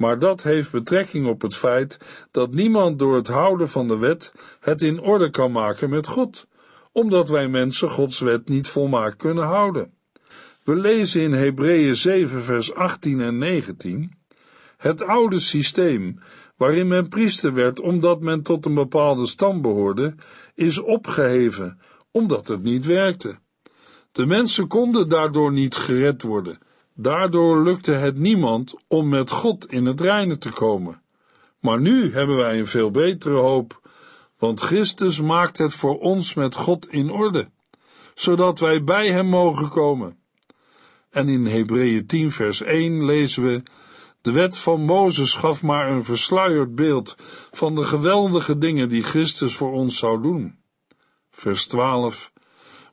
maar 0.00 0.18
dat 0.18 0.42
heeft 0.42 0.72
betrekking 0.72 1.26
op 1.26 1.42
het 1.42 1.54
feit 1.54 1.98
dat 2.30 2.52
niemand 2.52 2.98
door 2.98 3.14
het 3.14 3.28
houden 3.28 3.68
van 3.68 3.88
de 3.88 3.98
wet 3.98 4.32
het 4.60 4.82
in 4.82 5.00
orde 5.00 5.30
kan 5.30 5.52
maken 5.52 5.90
met 5.90 6.06
God, 6.06 6.46
omdat 6.92 7.28
wij 7.28 7.48
mensen 7.48 7.90
Gods 7.90 8.20
wet 8.20 8.48
niet 8.48 8.68
volmaakt 8.68 9.16
kunnen 9.16 9.44
houden. 9.44 9.92
We 10.64 10.74
lezen 10.74 11.22
in 11.22 11.32
Hebreeën 11.32 11.96
7 11.96 12.42
vers 12.42 12.74
18 12.74 13.20
en 13.20 13.38
19 13.38 14.12
het 14.76 15.02
oude 15.02 15.38
systeem, 15.38 16.18
waarin 16.56 16.88
men 16.88 17.08
priester 17.08 17.54
werd 17.54 17.80
omdat 17.80 18.20
men 18.20 18.42
tot 18.42 18.66
een 18.66 18.74
bepaalde 18.74 19.26
stam 19.26 19.62
behoorde, 19.62 20.14
is 20.54 20.78
opgeheven, 20.78 21.80
omdat 22.10 22.48
het 22.48 22.62
niet 22.62 22.86
werkte. 22.86 23.38
De 24.12 24.26
mensen 24.26 24.66
konden 24.66 25.08
daardoor 25.08 25.52
niet 25.52 25.76
gered 25.76 26.22
worden, 26.22 26.58
Daardoor 27.02 27.62
lukte 27.62 27.92
het 27.92 28.18
niemand 28.18 28.74
om 28.88 29.08
met 29.08 29.30
God 29.30 29.72
in 29.72 29.86
het 29.86 30.00
reine 30.00 30.38
te 30.38 30.50
komen. 30.50 31.02
Maar 31.60 31.80
nu 31.80 32.12
hebben 32.12 32.36
wij 32.36 32.58
een 32.58 32.66
veel 32.66 32.90
betere 32.90 33.34
hoop, 33.34 33.88
want 34.38 34.60
Christus 34.60 35.20
maakt 35.20 35.58
het 35.58 35.74
voor 35.74 35.98
ons 35.98 36.34
met 36.34 36.54
God 36.54 36.92
in 36.92 37.10
orde, 37.10 37.50
zodat 38.14 38.58
wij 38.58 38.84
bij 38.84 39.10
Hem 39.10 39.26
mogen 39.26 39.68
komen. 39.68 40.18
En 41.10 41.28
in 41.28 41.46
Hebreeën 41.46 42.06
10 42.06 42.30
vers 42.30 42.62
1 42.62 43.04
lezen 43.04 43.42
we, 43.42 43.62
de 44.20 44.32
wet 44.32 44.58
van 44.58 44.80
Mozes 44.80 45.34
gaf 45.34 45.62
maar 45.62 45.90
een 45.90 46.04
versluierd 46.04 46.74
beeld 46.74 47.16
van 47.50 47.74
de 47.74 47.84
geweldige 47.84 48.58
dingen 48.58 48.88
die 48.88 49.02
Christus 49.02 49.56
voor 49.56 49.72
ons 49.72 49.98
zou 49.98 50.22
doen. 50.22 50.58
Vers 51.30 51.66
12, 51.66 52.29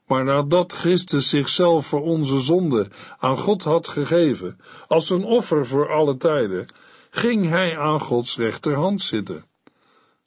maar 0.08 0.24
nadat 0.24 0.72
Christus 0.72 1.28
zichzelf 1.28 1.86
voor 1.86 2.02
onze 2.02 2.38
zonde 2.38 2.90
aan 3.18 3.36
God 3.36 3.64
had 3.64 3.88
gegeven, 3.88 4.60
als 4.86 5.10
een 5.10 5.24
offer 5.24 5.66
voor 5.66 5.92
alle 5.92 6.16
tijden, 6.16 6.66
ging 7.10 7.48
hij 7.48 7.78
aan 7.78 8.00
Gods 8.00 8.36
rechterhand 8.36 9.00
zitten. 9.00 9.44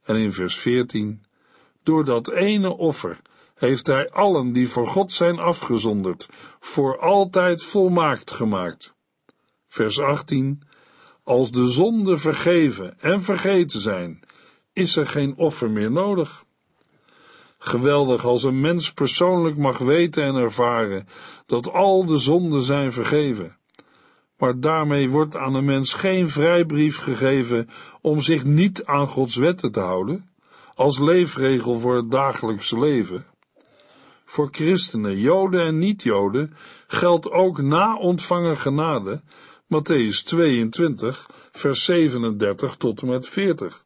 En 0.03 0.15
in 0.15 0.33
vers 0.33 0.55
14, 0.55 1.23
door 1.83 2.05
dat 2.05 2.29
ene 2.29 2.77
offer 2.77 3.21
heeft 3.55 3.87
hij 3.87 4.09
allen 4.09 4.51
die 4.51 4.69
voor 4.69 4.87
God 4.87 5.11
zijn 5.11 5.39
afgezonderd, 5.39 6.27
voor 6.59 6.99
altijd 6.99 7.63
volmaakt 7.63 8.31
gemaakt. 8.31 8.93
Vers 9.67 9.99
18, 9.99 10.61
als 11.23 11.51
de 11.51 11.65
zonden 11.65 12.19
vergeven 12.19 12.99
en 12.99 13.21
vergeten 13.21 13.79
zijn, 13.79 14.19
is 14.73 14.95
er 14.95 15.07
geen 15.07 15.37
offer 15.37 15.69
meer 15.69 15.91
nodig. 15.91 16.45
Geweldig 17.63 18.25
als 18.25 18.43
een 18.43 18.59
mens 18.59 18.93
persoonlijk 18.93 19.57
mag 19.57 19.77
weten 19.77 20.23
en 20.23 20.35
ervaren 20.35 21.07
dat 21.45 21.71
al 21.71 22.05
de 22.05 22.17
zonden 22.17 22.61
zijn 22.61 22.91
vergeven. 22.91 23.57
Maar 24.37 24.59
daarmee 24.59 25.09
wordt 25.09 25.35
aan 25.35 25.53
een 25.53 25.65
mens 25.65 25.93
geen 25.93 26.29
vrijbrief 26.29 26.97
gegeven 26.97 27.69
om 28.01 28.21
zich 28.21 28.43
niet 28.43 28.85
aan 28.85 29.07
Gods 29.07 29.35
wetten 29.35 29.71
te 29.71 29.79
houden, 29.79 30.29
als 30.75 30.99
leefregel 30.99 31.75
voor 31.75 31.95
het 31.95 32.11
dagelijkse 32.11 32.79
leven. 32.79 33.25
Voor 34.25 34.49
christenen, 34.51 35.19
joden 35.19 35.65
en 35.65 35.79
niet-joden 35.79 36.53
geldt 36.87 37.31
ook 37.31 37.61
na 37.61 37.97
ontvangen 37.97 38.57
genade, 38.57 39.21
Matthäus 39.65 40.23
22, 40.23 41.29
vers 41.51 41.85
37 41.85 42.75
tot 42.75 43.01
en 43.01 43.07
met 43.07 43.27
40, 43.27 43.85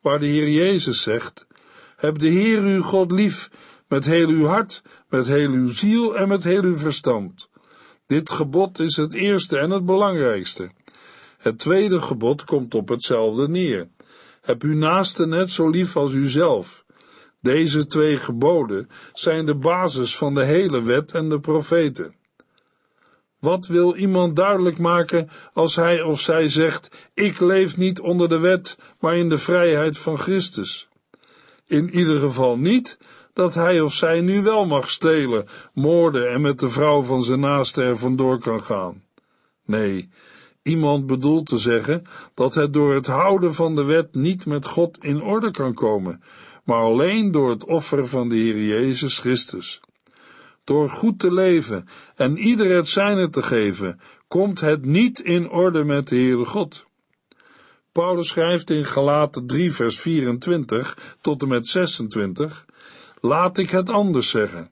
waar 0.00 0.18
de 0.18 0.26
Heer 0.26 0.50
Jezus 0.50 1.02
zegt, 1.02 1.46
heb 1.98 2.18
de 2.18 2.28
Heer 2.28 2.62
uw 2.62 2.82
God 2.82 3.10
lief 3.10 3.50
met 3.88 4.04
heel 4.06 4.28
uw 4.28 4.46
hart, 4.46 4.82
met 5.08 5.26
heel 5.26 5.50
uw 5.50 5.68
ziel 5.68 6.16
en 6.16 6.28
met 6.28 6.44
heel 6.44 6.62
uw 6.62 6.76
verstand. 6.76 7.50
Dit 8.06 8.30
gebod 8.30 8.78
is 8.78 8.96
het 8.96 9.12
eerste 9.12 9.58
en 9.58 9.70
het 9.70 9.84
belangrijkste. 9.84 10.70
Het 11.38 11.58
tweede 11.58 12.00
gebod 12.00 12.44
komt 12.44 12.74
op 12.74 12.88
hetzelfde 12.88 13.48
neer. 13.48 13.88
Heb 14.40 14.62
uw 14.62 14.74
naaste 14.74 15.26
net 15.26 15.50
zo 15.50 15.68
lief 15.68 15.96
als 15.96 16.12
uzelf. 16.12 16.84
Deze 17.40 17.86
twee 17.86 18.16
geboden 18.16 18.88
zijn 19.12 19.46
de 19.46 19.54
basis 19.54 20.16
van 20.16 20.34
de 20.34 20.44
hele 20.44 20.82
wet 20.82 21.12
en 21.12 21.28
de 21.28 21.40
profeten. 21.40 22.14
Wat 23.40 23.66
wil 23.66 23.94
iemand 23.94 24.36
duidelijk 24.36 24.78
maken 24.78 25.28
als 25.52 25.76
hij 25.76 26.02
of 26.02 26.20
zij 26.20 26.48
zegt: 26.48 27.10
Ik 27.14 27.40
leef 27.40 27.76
niet 27.76 28.00
onder 28.00 28.28
de 28.28 28.38
wet, 28.38 28.78
maar 29.00 29.16
in 29.16 29.28
de 29.28 29.38
vrijheid 29.38 29.98
van 29.98 30.18
Christus? 30.18 30.87
In 31.68 31.94
ieder 31.94 32.20
geval 32.20 32.58
niet 32.58 32.98
dat 33.32 33.54
hij 33.54 33.80
of 33.80 33.92
zij 33.92 34.20
nu 34.20 34.42
wel 34.42 34.66
mag 34.66 34.90
stelen, 34.90 35.46
moorden 35.72 36.30
en 36.30 36.40
met 36.40 36.58
de 36.58 36.68
vrouw 36.68 37.02
van 37.02 37.22
zijn 37.22 37.40
naaste 37.40 37.82
er 37.82 37.98
vandoor 37.98 38.38
kan 38.38 38.62
gaan. 38.62 39.02
Nee, 39.64 40.08
iemand 40.62 41.06
bedoelt 41.06 41.46
te 41.46 41.58
zeggen 41.58 42.02
dat 42.34 42.54
het 42.54 42.72
door 42.72 42.94
het 42.94 43.06
houden 43.06 43.54
van 43.54 43.74
de 43.74 43.84
wet 43.84 44.14
niet 44.14 44.46
met 44.46 44.64
God 44.64 44.98
in 45.04 45.22
orde 45.22 45.50
kan 45.50 45.74
komen, 45.74 46.22
maar 46.64 46.82
alleen 46.82 47.30
door 47.30 47.50
het 47.50 47.64
offer 47.64 48.06
van 48.06 48.28
de 48.28 48.36
Heer 48.36 48.64
Jezus 48.64 49.18
Christus. 49.18 49.80
Door 50.64 50.88
goed 50.88 51.18
te 51.18 51.32
leven 51.32 51.88
en 52.16 52.38
ieder 52.38 52.74
het 52.74 52.88
zijne 52.88 53.30
te 53.30 53.42
geven, 53.42 54.00
komt 54.28 54.60
het 54.60 54.84
niet 54.84 55.20
in 55.20 55.50
orde 55.50 55.84
met 55.84 56.08
de 56.08 56.16
Heere 56.16 56.44
God. 56.44 56.86
Paulus 57.98 58.28
schrijft 58.28 58.70
in 58.70 58.84
Galaten 58.84 59.46
3 59.46 59.72
vers 59.72 60.00
24 60.00 61.16
tot 61.20 61.42
en 61.42 61.48
met 61.48 61.66
26, 61.66 62.66
Laat 63.20 63.58
ik 63.58 63.70
het 63.70 63.90
anders 63.90 64.30
zeggen. 64.30 64.70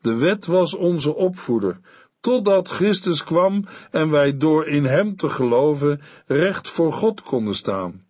De 0.00 0.14
wet 0.14 0.46
was 0.46 0.74
onze 0.74 1.14
opvoeder, 1.14 1.80
totdat 2.20 2.68
Christus 2.68 3.24
kwam 3.24 3.64
en 3.90 4.10
wij 4.10 4.36
door 4.36 4.66
in 4.66 4.84
hem 4.84 5.16
te 5.16 5.28
geloven 5.28 6.00
recht 6.26 6.68
voor 6.68 6.92
God 6.92 7.22
konden 7.22 7.54
staan. 7.54 8.06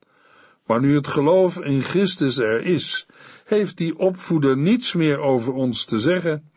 Maar 0.67 0.81
nu 0.81 0.95
het 0.95 1.09
geloof 1.09 1.61
in 1.61 1.83
Christus 1.83 2.39
er 2.39 2.61
is, 2.61 3.07
heeft 3.45 3.77
die 3.77 3.99
opvoeder 3.99 4.57
niets 4.57 4.93
meer 4.93 5.19
over 5.19 5.53
ons 5.53 5.85
te 5.85 5.99
zeggen. 5.99 6.51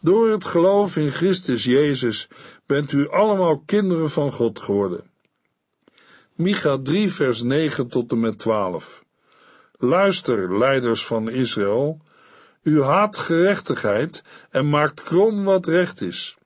Door 0.00 0.30
het 0.30 0.44
geloof 0.44 0.96
in 0.96 1.10
Christus 1.10 1.64
Jezus 1.64 2.28
bent 2.66 2.92
u 2.92 3.08
allemaal 3.08 3.62
kinderen 3.66 4.10
van 4.10 4.32
God 4.32 4.60
geworden. 4.60 5.07
Micha 6.38 6.78
3 6.78 7.12
vers 7.12 7.42
9 7.42 7.88
tot 7.88 8.12
en 8.12 8.20
met 8.20 8.38
12 8.38 9.04
Luister, 9.78 10.58
leiders 10.58 11.06
van 11.06 11.28
Israël, 11.28 12.00
u 12.62 12.82
haat 12.82 13.18
gerechtigheid 13.18 14.22
en 14.50 14.68
maakt 14.68 15.02
krom 15.02 15.44
wat 15.44 15.66
recht 15.66 16.00
is. 16.00 16.36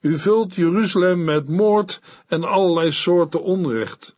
U 0.00 0.18
vult 0.18 0.54
Jeruzalem 0.54 1.24
met 1.24 1.48
moord 1.48 2.00
en 2.26 2.44
allerlei 2.44 2.92
soorten 2.92 3.42
onrecht. 3.42 4.16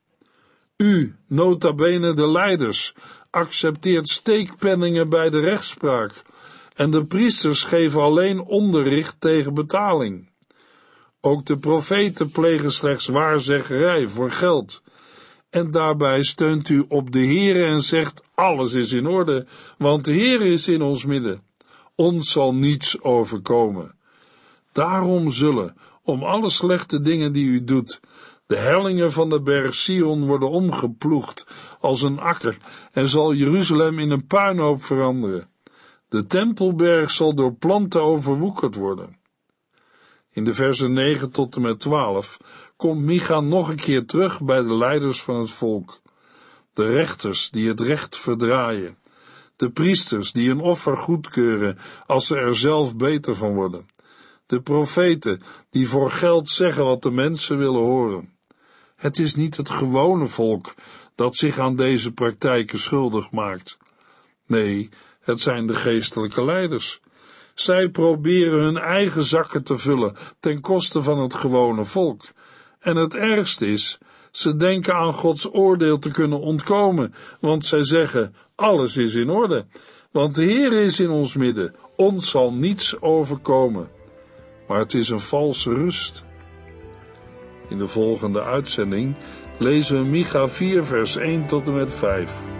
U, 0.76 1.16
nota 1.26 1.72
bene 1.72 2.14
de 2.14 2.28
leiders, 2.28 2.94
accepteert 3.30 4.08
steekpenningen 4.08 5.08
bij 5.08 5.30
de 5.30 5.40
rechtspraak 5.40 6.22
en 6.74 6.90
de 6.90 7.04
priesters 7.04 7.64
geven 7.64 8.00
alleen 8.00 8.40
onderricht 8.40 9.20
tegen 9.20 9.54
betaling. 9.54 10.30
Ook 11.20 11.46
de 11.46 11.56
profeten 11.56 12.30
plegen 12.30 12.72
slechts 12.72 13.06
waarzeggerij 13.06 14.06
voor 14.06 14.30
geld. 14.30 14.82
En 15.50 15.70
daarbij 15.70 16.22
steunt 16.22 16.68
u 16.68 16.84
op 16.88 17.12
de 17.12 17.18
Heere 17.18 17.64
en 17.64 17.82
zegt, 17.82 18.22
alles 18.34 18.72
is 18.72 18.92
in 18.92 19.06
orde, 19.06 19.46
want 19.78 20.04
de 20.04 20.12
Heer 20.12 20.40
is 20.40 20.68
in 20.68 20.82
ons 20.82 21.04
midden. 21.04 21.42
Ons 21.94 22.30
zal 22.30 22.54
niets 22.54 23.02
overkomen. 23.02 23.94
Daarom 24.72 25.30
zullen, 25.30 25.76
om 26.02 26.22
alle 26.22 26.50
slechte 26.50 27.00
dingen 27.00 27.32
die 27.32 27.46
u 27.46 27.64
doet, 27.64 28.00
de 28.46 28.56
hellingen 28.56 29.12
van 29.12 29.30
de 29.30 29.40
berg 29.40 29.74
Sion 29.74 30.26
worden 30.26 30.50
omgeploegd 30.50 31.46
als 31.80 32.02
een 32.02 32.18
akker 32.18 32.56
en 32.92 33.08
zal 33.08 33.34
Jeruzalem 33.34 33.98
in 33.98 34.10
een 34.10 34.26
puinhoop 34.26 34.82
veranderen. 34.82 35.48
De 36.08 36.26
tempelberg 36.26 37.10
zal 37.10 37.34
door 37.34 37.54
planten 37.54 38.02
overwoekerd 38.02 38.74
worden. 38.74 39.18
In 40.32 40.44
de 40.44 40.52
versen 40.52 40.92
9 40.92 41.30
tot 41.30 41.56
en 41.56 41.62
met 41.62 41.80
12 41.80 42.38
komt 42.80 43.00
Micha 43.00 43.40
nog 43.40 43.68
een 43.68 43.76
keer 43.76 44.06
terug 44.06 44.40
bij 44.42 44.62
de 44.62 44.76
leiders 44.76 45.22
van 45.22 45.40
het 45.40 45.50
volk. 45.50 46.00
De 46.72 46.92
rechters 46.92 47.50
die 47.50 47.68
het 47.68 47.80
recht 47.80 48.18
verdraaien. 48.18 48.96
De 49.56 49.70
priesters 49.70 50.32
die 50.32 50.50
een 50.50 50.60
offer 50.60 50.96
goedkeuren 50.96 51.78
als 52.06 52.26
ze 52.26 52.36
er 52.36 52.56
zelf 52.56 52.96
beter 52.96 53.34
van 53.34 53.54
worden. 53.54 53.88
De 54.46 54.60
profeten 54.60 55.42
die 55.70 55.88
voor 55.88 56.10
geld 56.10 56.48
zeggen 56.48 56.84
wat 56.84 57.02
de 57.02 57.10
mensen 57.10 57.58
willen 57.58 57.80
horen. 57.80 58.34
Het 58.96 59.18
is 59.18 59.34
niet 59.34 59.56
het 59.56 59.70
gewone 59.70 60.26
volk 60.26 60.74
dat 61.14 61.36
zich 61.36 61.58
aan 61.58 61.76
deze 61.76 62.12
praktijken 62.12 62.78
schuldig 62.78 63.30
maakt. 63.30 63.78
Nee, 64.46 64.88
het 65.20 65.40
zijn 65.40 65.66
de 65.66 65.74
geestelijke 65.74 66.44
leiders. 66.44 67.00
Zij 67.54 67.88
proberen 67.88 68.60
hun 68.60 68.78
eigen 68.78 69.22
zakken 69.22 69.64
te 69.64 69.76
vullen 69.76 70.16
ten 70.40 70.60
koste 70.60 71.02
van 71.02 71.18
het 71.18 71.34
gewone 71.34 71.84
volk. 71.84 72.22
En 72.80 72.96
het 72.96 73.14
ergste 73.14 73.66
is, 73.66 73.98
ze 74.30 74.56
denken 74.56 74.94
aan 74.94 75.12
Gods 75.12 75.52
oordeel 75.52 75.98
te 75.98 76.10
kunnen 76.10 76.40
ontkomen, 76.40 77.14
want 77.40 77.66
zij 77.66 77.84
zeggen: 77.84 78.34
alles 78.54 78.96
is 78.96 79.14
in 79.14 79.30
orde, 79.30 79.66
want 80.10 80.34
de 80.34 80.44
Heer 80.44 80.72
is 80.72 81.00
in 81.00 81.10
ons 81.10 81.34
midden, 81.34 81.74
ons 81.96 82.30
zal 82.30 82.52
niets 82.52 83.00
overkomen. 83.00 83.88
Maar 84.68 84.78
het 84.78 84.94
is 84.94 85.08
een 85.08 85.20
valse 85.20 85.74
rust. 85.74 86.24
In 87.68 87.78
de 87.78 87.86
volgende 87.86 88.42
uitzending 88.42 89.16
lezen 89.58 90.02
we 90.02 90.08
Micha 90.08 90.48
4, 90.48 90.84
vers 90.84 91.16
1 91.16 91.46
tot 91.46 91.66
en 91.66 91.74
met 91.74 91.94
5. 91.94 92.59